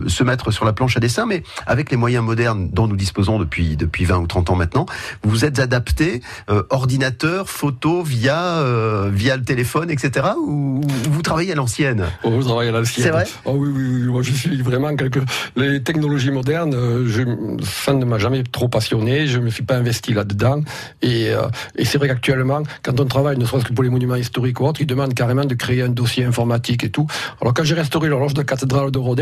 [0.06, 3.38] se mettre sur la planche à dessin, mais avec les moyens modernes dont nous disposons
[3.38, 4.86] depuis depuis 20 ou 30 ans maintenant,
[5.22, 10.26] vous êtes adapté euh, ordinateur, photo via euh, via le téléphone, etc.
[10.38, 12.04] Ou, ou vous travaillez à l'ancienne?
[12.22, 13.04] Oh, vous travaillez à l'ancienne.
[13.04, 13.26] C'est vrai?
[13.44, 14.02] Oh oui, oui, oui.
[14.04, 15.20] Moi, je suis vraiment quelque.
[15.56, 17.22] Les technologies modernes, euh, je...
[17.64, 19.26] ça ne m'a jamais trop passionné.
[19.26, 20.60] Je me suis pas investi là-dedans.
[21.02, 24.16] Et, euh, et c'est vrai qu'actuellement, quand on travaille, ne serait-ce que pour les monuments
[24.16, 27.06] historiques ou autres, ils demandent carrément de créer un dossier informatique et tout.
[27.40, 29.14] Alors, quand j'ai restauré l'horloge de la cathédrale de Rhodes,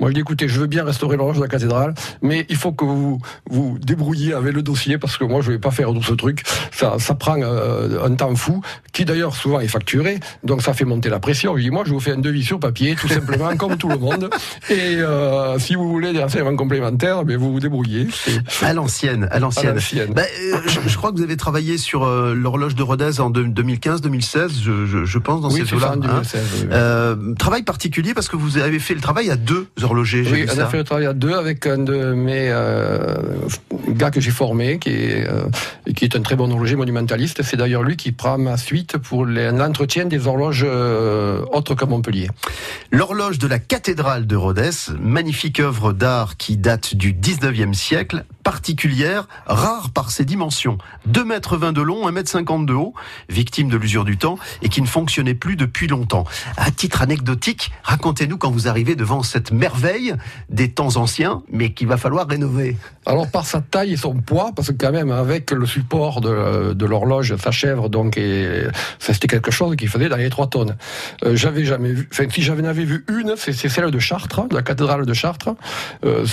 [0.00, 2.72] moi, je dis écoutez, je veux bien restaurer l'horloge de la cathédrale, mais il faut
[2.72, 3.20] que vous
[3.50, 6.42] vous débrouilliez avec le dossier parce que moi, je vais pas faire tout ce truc.
[6.70, 8.62] Ça, ça prend euh, un temps fou,
[8.92, 10.20] qui d'ailleurs souvent est facturé.
[10.44, 11.56] Donc, ça fait monter la pression.
[11.56, 13.98] Je dis moi, je vous fais un devis sur papier, tout simplement, comme tout le
[13.98, 14.30] monde.
[14.70, 18.06] Et euh, si vous voulez des renseignements complémentaires, ben, vous vous débrouillez.
[18.62, 19.76] À l'ancienne, à l'ancienne.
[20.14, 20.22] Bah,
[20.52, 23.42] euh, je, je crois que vous avez travaillé sur euh, l'horloge de Rodez en de-
[23.44, 25.92] 2015-2016, je, je, je pense, dans Oui, ces eaux-là.
[25.94, 25.96] hein.
[25.96, 30.46] 2016, oui, travail particulier parce que vous avez fait le travail à deux horlogers, Oui,
[30.54, 32.48] on a fait le travail à deux avec un de mes
[33.90, 35.26] gars que j'ai formé, qui est,
[35.94, 37.42] qui est un très bon horloger monumentaliste.
[37.42, 42.28] C'est d'ailleurs lui qui prend ma suite pour l'entretien des horloges euh, autres que Montpellier.
[42.90, 44.62] L'horloge de la cathédrale de Rhodes,
[45.00, 50.78] magnifique œuvre d'art qui date du 19e siècle, particulière, rare par ses dimensions.
[51.06, 52.94] 2 mètres 20 de long, 1 mètre 50 de haut,
[53.28, 56.24] victime de l'usure du temps et qui ne fonctionnait plus depuis longtemps.
[56.56, 60.14] À titre anecdotique, racontez-nous quand vous arrivez devant cette merveille
[60.48, 62.76] des temps anciens, mais qu'il va falloir rénover.
[63.06, 66.72] Alors par sa taille et son poids, parce que quand même avec le support de,
[66.72, 68.64] de l'horloge, sa chèvre, donc et,
[68.98, 70.76] ça c'était quelque chose qui faisait dans les 3 tonnes.
[71.24, 74.54] Euh, j'avais jamais vu, enfin si j'en avais vu une, c'est celle de Chartres, de
[74.54, 75.54] la cathédrale de Chartres.
[76.04, 76.24] Euh,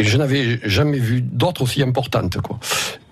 [0.00, 2.58] je n'avais jamais vu d'autres aussi importantes quoi.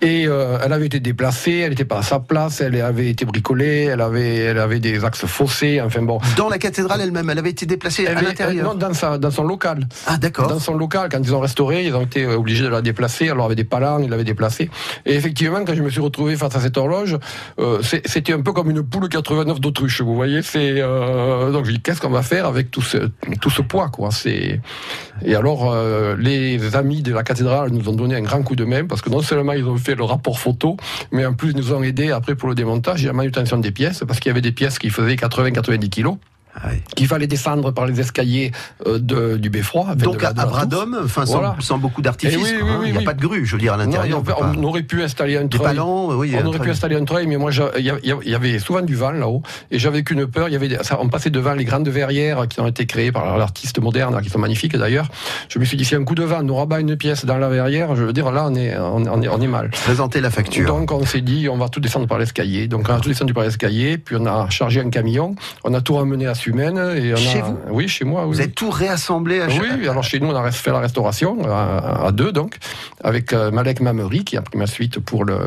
[0.01, 3.23] Et euh, elle avait été déplacée, elle n'était pas à sa place, elle avait été
[3.23, 6.19] bricolée, elle avait, elle avait des axes faussés, enfin bon.
[6.35, 8.67] Dans la cathédrale elle-même, elle avait été déplacée Elle à l'intérieur.
[8.67, 9.87] Non, dans, sa, dans son local.
[10.05, 10.47] Ah d'accord.
[10.47, 13.29] Dans son local, quand ils ont restauré, ils ont été euh, obligés de la déplacer.
[13.29, 14.69] Alors, avait des palans, ils l'avaient déplacée.
[15.05, 17.17] Et effectivement, quand je me suis retrouvé face à cette horloge,
[17.59, 20.41] euh, c'était un peu comme une poule 89 d'autruche, vous voyez.
[20.55, 23.09] Euh, donc je dis qu'est-ce qu'on va faire avec tout ce
[23.41, 24.09] tout ce poids, quoi.
[24.25, 28.65] Et alors euh, les amis de la cathédrale nous ont donné un grand coup de
[28.65, 30.77] main parce que non seulement ils ont fait le rapport photo,
[31.11, 33.71] mais en plus ils nous ont aidé après pour le démontage et la manutention des
[33.71, 36.17] pièces parce qu'il y avait des pièces qui faisaient 80-90 kilos
[36.65, 36.81] Oui.
[36.95, 38.51] qu'il fallait descendre par les escaliers
[38.85, 39.95] euh, de, du beffroi.
[39.95, 41.55] Donc de à, de à enfin sans, Voilà.
[41.59, 42.37] sans beaucoup d'artifices.
[42.39, 42.77] Eh oui, oui, hein.
[42.81, 44.19] oui, Il n'y a pas de grue, je veux dire, à l'intérieur.
[44.19, 45.79] on, pas- aurait pu installer un treuil.
[45.79, 49.11] On un aurait pu installer un treuil, mais moi, il y, avait souvent du vent
[49.11, 49.41] là-haut,
[49.71, 50.49] et j'avais qu'une peur.
[50.49, 53.79] Y avait, ça, on passait devant les grandes verrières qui ont été créées par l'artiste
[53.79, 55.07] moderne, qui sont magnifiques d'ailleurs.
[55.49, 57.49] Je me suis dit, si un coup de vent nous rabat une pièce dans la
[57.49, 59.69] verrière, je veux dire, là, on est, on, on est, on est mal.
[59.71, 60.67] Présenter la facture.
[60.67, 62.67] Donc, on s'est dit, on va tout descendre par l'escalier.
[62.67, 65.81] Donc, on a tout descendu par l'escalier, puis on a chargé un camion, on a
[65.81, 68.23] tout ramené à Sumène, et on Chez a, vous oui, chez moi.
[68.25, 68.35] Oui.
[68.35, 72.07] Vous avez tout réassemblé à Oui, alors chez nous, on a fait la restauration à,
[72.07, 72.57] à deux, donc,
[73.01, 75.37] avec euh, Malek Mamery, qui a pris ma suite pour le,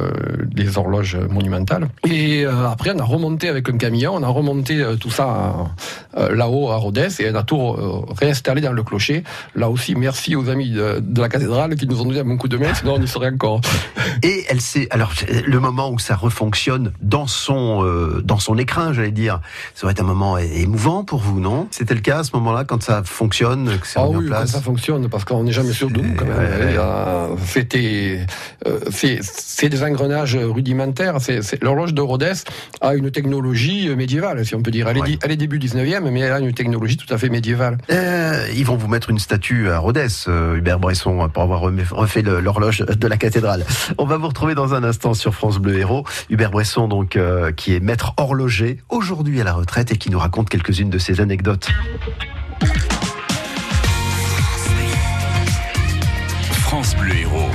[0.54, 1.88] les horloges monumentales.
[2.08, 5.54] Et euh, après, on a remonté avec un camion, on a remonté euh, tout ça
[6.16, 9.22] euh, là-haut à Rodez, et on a tout euh, réinstallé dans le clocher.
[9.54, 12.38] Là aussi, merci aux amis de, de la cathédrale qui nous ont donné un bon
[12.38, 13.60] coup de main, sinon on y serait encore.
[14.22, 14.88] Et elle sait.
[14.90, 15.12] Alors
[15.46, 19.40] le moment où ça refonctionne dans son euh, dans son écrin, j'allais dire,
[19.74, 20.85] ça va être un moment émouvant.
[21.04, 21.66] Pour vous, non?
[21.70, 24.60] C'était le cas à ce moment-là quand ça fonctionne, que c'est Ah en quand ça
[24.60, 26.36] fonctionne, parce qu'on n'est jamais sûr de nous quand même.
[26.36, 26.76] Ouais.
[28.66, 31.16] Euh, c'est, c'est des engrenages rudimentaires.
[31.60, 32.32] L'horloge de Rhodes
[32.80, 34.88] a une technologie médiévale, si on peut dire.
[34.88, 35.06] Elle, est, Ouais.
[35.08, 37.78] di- elle est début 19e, mais elle a une technologie tout à fait médiévale.
[37.90, 42.22] Euh, ils vont vous mettre une statue à Rhodes, euh, Hubert Bresson, pour avoir refait
[42.22, 43.64] l'horloge de la cathédrale.
[43.98, 46.04] On va vous retrouver dans un instant sur France Bleu Héros.
[46.30, 50.18] Hubert Bresson, donc, euh, qui est maître horloger, aujourd'hui à la retraite et qui nous
[50.18, 51.68] raconte quelques-unes de ses anecdotes.
[56.50, 57.50] France Bleu Héros.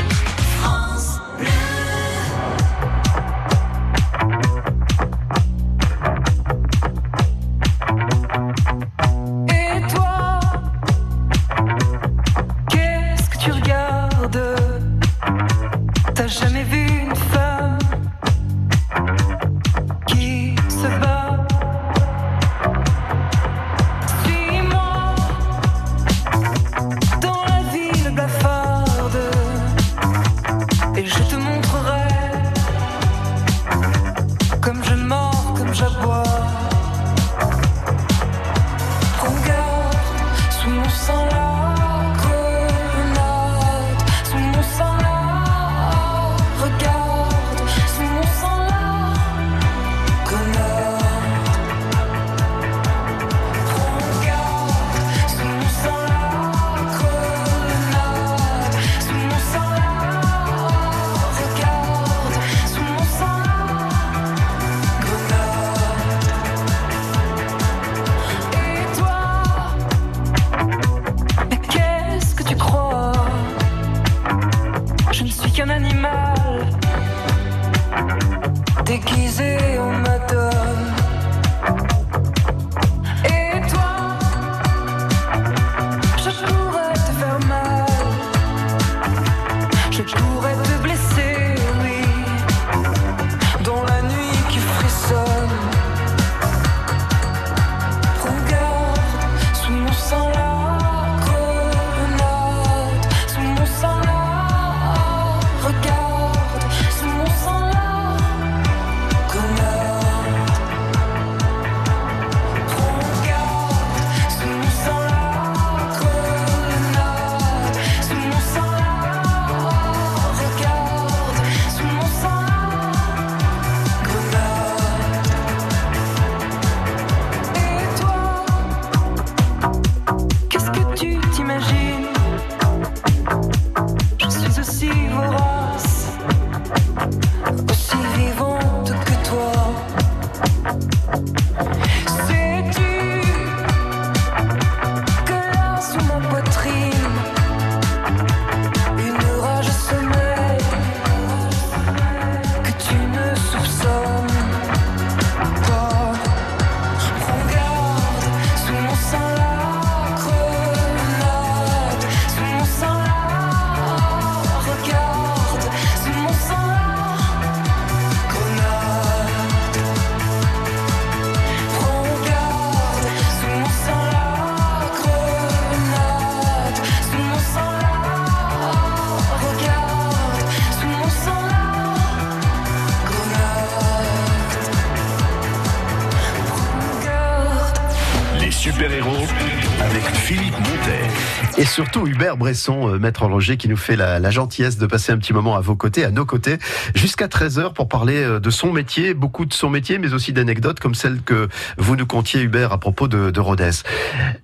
[192.22, 195.56] Hubert Bresson, euh, maître horloger, qui nous fait la, gentillesse de passer un petit moment
[195.56, 196.60] à vos côtés, à nos côtés,
[196.94, 200.80] jusqu'à 13h pour parler euh, de son métier, beaucoup de son métier, mais aussi d'anecdotes
[200.80, 201.50] comme celle que
[201.80, 203.72] vous nous contiez, Hubert, à propos de, de Rhodes.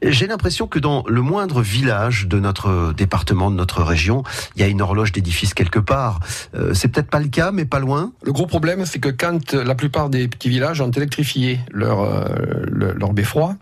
[0.02, 4.24] J'ai l'impression que dans le moindre village de notre département, de notre région,
[4.56, 6.20] il y a une horloge d'édifice quelque part.
[6.56, 8.12] Euh, C'est peut-être pas le cas, mais pas loin.
[8.24, 12.26] Le gros problème, c'est que quand la plupart des petits villages ont électrifié leur, euh,
[12.72, 13.56] le- leur beffroi,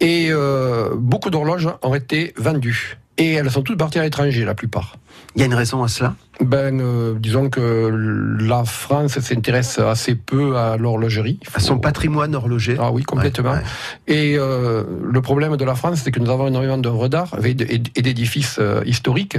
[0.00, 0.30] et
[0.96, 2.96] beaucoup d'horloges ont été vendues.
[3.20, 4.96] Et elles sont toutes parties à l'étranger, la plupart.
[5.36, 6.14] Il y a une raison à cela?
[6.40, 11.38] Ben, euh, disons que la France s'intéresse assez peu à l'horlogerie.
[11.54, 13.52] À son patrimoine horloger Ah oui, complètement.
[13.52, 14.14] Ouais, ouais.
[14.14, 17.54] Et euh, le problème de la France, c'est que nous avons énormément d'œuvres d'art et
[17.54, 19.36] d'édifices euh, historiques,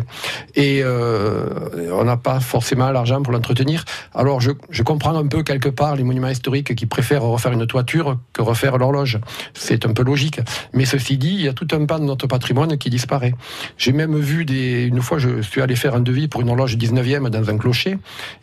[0.55, 1.47] et euh,
[1.91, 3.83] on n'a pas forcément l'argent pour l'entretenir.
[4.13, 7.65] Alors je, je comprends un peu quelque part les monuments historiques qui préfèrent refaire une
[7.65, 9.19] toiture que refaire l'horloge.
[9.53, 10.39] C'est un peu logique.
[10.73, 13.33] Mais ceci dit, il y a tout un pan de notre patrimoine qui disparaît.
[13.77, 16.77] J'ai même vu des, une fois, je suis allé faire un devis pour une horloge
[16.91, 17.97] 19e dans un clocher.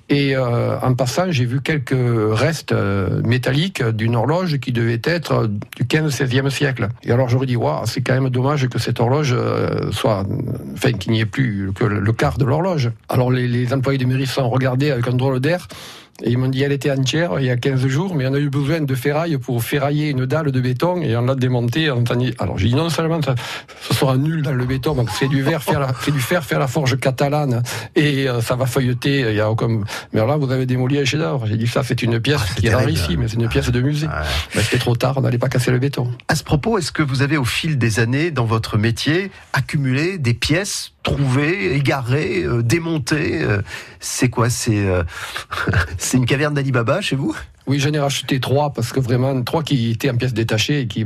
[0.08, 5.48] Et euh, en passant, j'ai vu quelques restes euh, métalliques d'une horloge qui devait être
[5.76, 6.88] du 15-16e siècle.
[7.02, 10.24] Et alors j'aurais dit, waouh, c'est quand même dommage que cette horloge euh, soit,
[10.72, 12.90] enfin, qu'il n'y ait plus que le quart de l'horloge.
[13.08, 15.68] Alors les, les employés de mairie sont regardés avec un drôle d'air.
[16.24, 18.38] Et ils m'ont dit, elle était entière il y a 15 jours, mais on a
[18.38, 21.92] eu besoin de ferraille pour ferrailler une dalle de béton et on l'a démontée.
[21.92, 22.02] On
[22.38, 23.36] Alors j'ai dit, non seulement ça,
[23.80, 26.44] ça sera nul dans le béton, donc c'est du verre, faire la, c'est du fer,
[26.44, 27.62] faire la forge catalane
[27.94, 29.20] et euh, ça va feuilleter.
[29.20, 29.68] Il y a aucun...
[30.12, 31.46] Mais alors là, vous avez démoli un chef-d'œuvre.
[31.46, 32.92] J'ai dit, ça c'est une pièce qui est terrible.
[32.92, 34.08] rarissime, mais c'est une pièce de musée.
[34.08, 36.10] Ben, C'était trop tard, on n'allait pas casser le béton.
[36.26, 40.18] À ce propos, est-ce que vous avez au fil des années dans votre métier accumulé
[40.18, 43.62] des pièces trouvées, égarées, euh, démontées euh,
[44.00, 45.02] C'est quoi C'est euh,
[45.98, 47.34] c'est une caverne d'Alibaba chez vous?
[47.66, 50.86] Oui, j'en ai racheté trois parce que vraiment trois qui étaient en pièces détachées et
[50.86, 51.04] qui,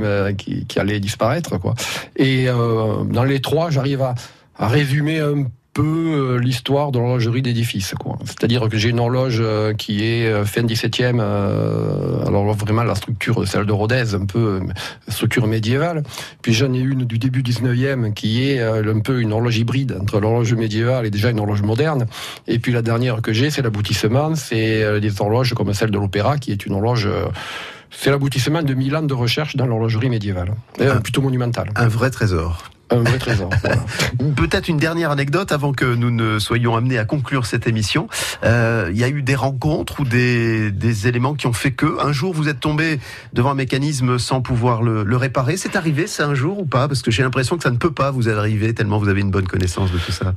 [0.66, 1.74] qui, allaient disparaître quoi.
[2.14, 4.14] Et dans les trois, j'arrive à,
[4.57, 8.18] à résumer un peu euh, l'histoire de l'horlogerie d'édifice quoi.
[8.25, 12.95] C'est-à-dire que j'ai une horloge euh, qui est euh, fin 17e euh, alors vraiment la
[12.95, 14.61] structure celle de Rodez un peu
[15.09, 16.03] structure médiévale.
[16.43, 19.97] Puis j'en ai une du début 19e qui est euh, un peu une horloge hybride
[20.01, 22.07] entre l'horloge médiévale et déjà une horloge moderne.
[22.47, 25.99] Et puis la dernière que j'ai, c'est l'aboutissement, c'est euh, des horloges comme celle de
[25.99, 27.07] l'Opéra, qui est une horloge.
[27.07, 27.25] euh,
[27.91, 30.55] c'est l'aboutissement de mille ans de recherche dans l'horlogerie médiévale.
[30.79, 31.70] D'ailleurs, plutôt monumentale.
[31.77, 32.70] Un vrai trésor.
[32.93, 33.51] Un vrai trésor.
[33.62, 33.84] voilà.
[34.36, 38.09] Peut-être une dernière anecdote avant que nous ne soyons amenés à conclure cette émission.
[38.45, 42.01] Euh, Il y a eu des rencontres ou des, des éléments qui ont fait que
[42.05, 42.99] un jour vous êtes tombé
[43.32, 45.57] devant un mécanisme sans pouvoir le, le réparer.
[45.57, 46.88] C'est arrivé, c'est un jour ou pas?
[46.88, 49.30] Parce que j'ai l'impression que ça ne peut pas vous arriver tellement vous avez une
[49.30, 50.34] bonne connaissance de tout ça.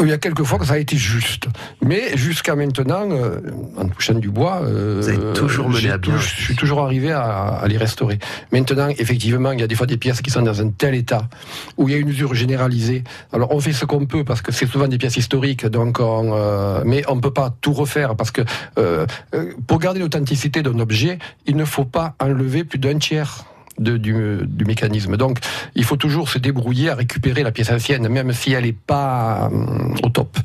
[0.00, 1.46] Il y a quelques fois que ça a été juste.
[1.82, 3.40] Mais jusqu'à maintenant, euh,
[3.76, 6.16] en touchant du bois, euh, Vous avez toujours mené à bien.
[6.18, 8.18] Je suis toujours arrivé à, à les restaurer.
[8.52, 11.28] Maintenant, effectivement, il y a des fois des pièces qui sont dans un tel état
[11.76, 13.04] où il une usure généralisée.
[13.32, 16.32] Alors, on fait ce qu'on peut parce que c'est souvent des pièces historiques, donc on,
[16.34, 18.42] euh, mais on ne peut pas tout refaire parce que
[18.78, 23.44] euh, euh, pour garder l'authenticité d'un objet, il ne faut pas enlever plus d'un tiers.
[23.78, 24.14] De- du,
[24.46, 25.16] du mécanisme.
[25.16, 25.38] Donc,
[25.74, 29.48] il faut toujours se débrouiller à récupérer la pièce ancienne, même si elle n'est pas
[29.52, 30.36] hum, au top.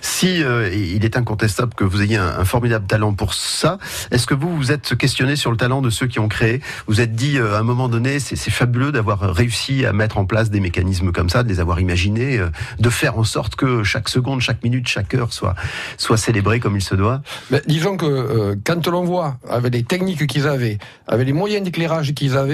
[0.00, 3.78] Si euh, il est incontestable que vous ayez un, un formidable talent pour ça,
[4.10, 6.60] est-ce que vous vous êtes questionné sur le talent de ceux qui ont créé?
[6.86, 10.24] Vous êtes dit euh, à un moment donné, c'est fabuleux d'avoir réussi à mettre en
[10.24, 12.48] place des mécanismes comme ça, de les avoir imaginés, euh,
[12.78, 15.54] de faire en sorte que chaque seconde, chaque minute, chaque heure soit
[15.96, 17.22] soit célébrée comme il se doit?
[17.50, 21.64] Ben, disons que euh, quand l'on voit, avec les techniques qu'ils avaient, avec les moyens
[21.64, 22.51] d'éclairage qu'ils avaient,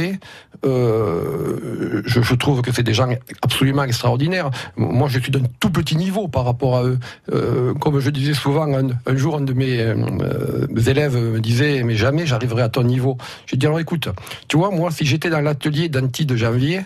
[0.64, 3.08] euh, je, trouve que c'est des gens
[3.42, 4.50] absolument extraordinaires.
[4.76, 6.98] Moi, je suis d'un tout petit niveau par rapport à eux.
[7.32, 11.94] Euh, comme je disais souvent, un, jour, un de mes euh, élèves me disait, mais
[11.94, 13.16] jamais j'arriverai à ton niveau.
[13.46, 14.08] J'ai dit, alors écoute,
[14.48, 16.80] tu vois, moi, si j'étais dans l'atelier d'Anti de janvier,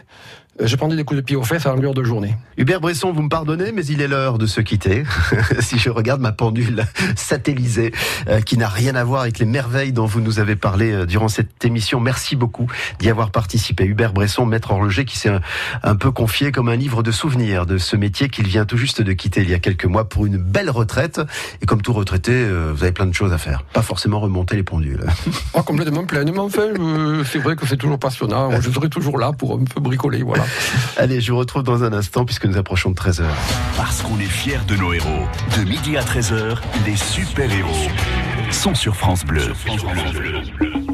[0.61, 2.37] je prendrais des coups de pied aux fesses à longueur de journée.
[2.59, 5.05] Hubert Bresson, vous me pardonnez, mais il est l'heure de se quitter.
[5.61, 6.85] si je regarde ma pendule
[7.17, 7.93] satellisée,
[8.29, 11.07] euh, qui n'a rien à voir avec les merveilles dont vous nous avez parlé euh,
[11.07, 12.67] durant cette émission, merci beaucoup
[12.99, 13.85] d'y avoir participé.
[13.85, 15.41] Hubert Bresson, maître horloger, qui s'est un,
[15.83, 19.01] un peu confié comme un livre de souvenirs de ce métier qu'il vient tout juste
[19.01, 21.21] de quitter il y a quelques mois pour une belle retraite.
[21.63, 23.63] Et comme tout retraité, euh, vous avez plein de choses à faire.
[23.73, 25.07] Pas forcément remonter les pendules.
[25.55, 26.25] Ah, complètement plein.
[26.25, 26.69] Mais enfin,
[27.25, 28.51] c'est vrai que c'est toujours passionnant.
[28.61, 30.23] Je serai toujours là pour un peu bricoler.
[30.23, 30.42] Voilà.
[30.97, 33.25] Allez, je vous retrouve dans un instant puisque nous approchons de 13h.
[33.77, 35.27] Parce qu'on est fiers de nos héros.
[35.57, 37.89] De midi à 13h, les super-héros
[38.51, 39.53] sont sur France Bleu.
[39.67, 40.92] Well,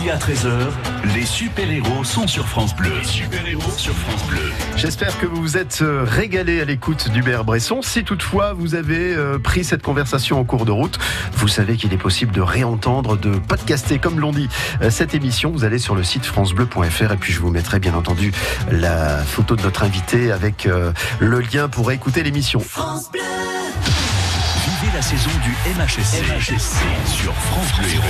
[0.00, 0.68] midi à 13h,
[1.14, 2.90] les super-héros sont sur France Bleu.
[2.98, 4.40] Les super-héros sur France Bleu.
[4.76, 7.82] J'espère que vous vous êtes euh, régalé à l'écoute d'Hubert Bresson.
[7.82, 10.98] Si toutefois vous avez euh, pris cette conversation en cours de route,
[11.34, 14.48] vous savez qu'il est possible de réentendre, de podcaster, comme l'on dit,
[14.80, 15.50] euh, cette émission.
[15.50, 18.32] Vous allez sur le site francebleu.fr et puis je vous mettrai bien entendu
[18.70, 20.68] la photo de notre invité avec
[21.18, 22.60] le lien pour écouter l'émission.
[22.60, 23.59] Vivez
[25.00, 26.22] la saison du MHSC,
[27.06, 28.04] sur France Bleu Héros.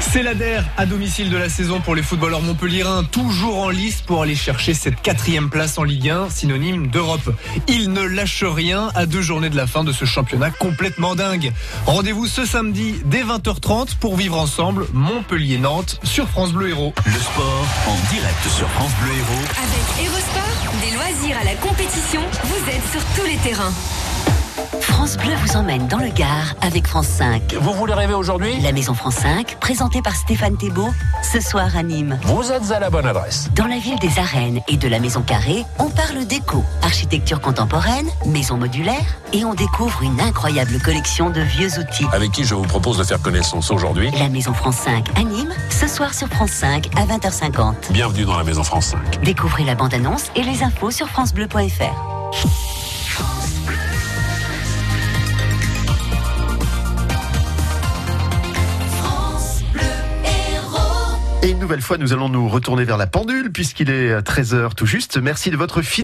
[0.00, 4.20] C'est l'ADER à domicile de la saison pour les footballeurs montpelliérains, toujours en lice pour
[4.20, 7.34] aller chercher cette quatrième place en Ligue 1, synonyme d'Europe.
[7.66, 11.50] Ils ne lâchent rien à deux journées de la fin de ce championnat complètement dingue.
[11.86, 16.92] Rendez-vous ce samedi dès 20h30 pour vivre ensemble Montpellier-Nantes sur France Bleu Héros.
[17.06, 19.44] Le sport en direct sur France Bleu Héros.
[19.62, 23.72] Avec Eurosport, des loisirs à la compétition, vous êtes sur tous les terrains.
[24.80, 27.54] France Bleu vous emmène dans le Gard avec France 5.
[27.54, 28.60] Vous voulez rêver aujourd'hui?
[28.60, 30.92] La Maison France 5, présentée par Stéphane Thébault,
[31.22, 32.20] ce soir à Nîmes.
[32.22, 33.48] Vous êtes à la bonne adresse.
[33.56, 38.06] Dans la ville des arènes et de la Maison Carrée, on parle déco, architecture contemporaine,
[38.26, 42.06] maison modulaire et on découvre une incroyable collection de vieux outils.
[42.12, 44.12] Avec qui je vous propose de faire connaissance aujourd'hui?
[44.12, 47.90] La Maison France 5 à Nîmes, ce soir sur France 5 à 20h50.
[47.90, 49.20] Bienvenue dans la Maison France 5.
[49.24, 52.83] Découvrez la bande-annonce et les infos sur francebleu.fr.
[61.64, 65.16] nouvelle fois, nous allons nous retourner vers la pendule puisqu'il est 13h tout juste.
[65.16, 65.92] Merci de votre fidélité.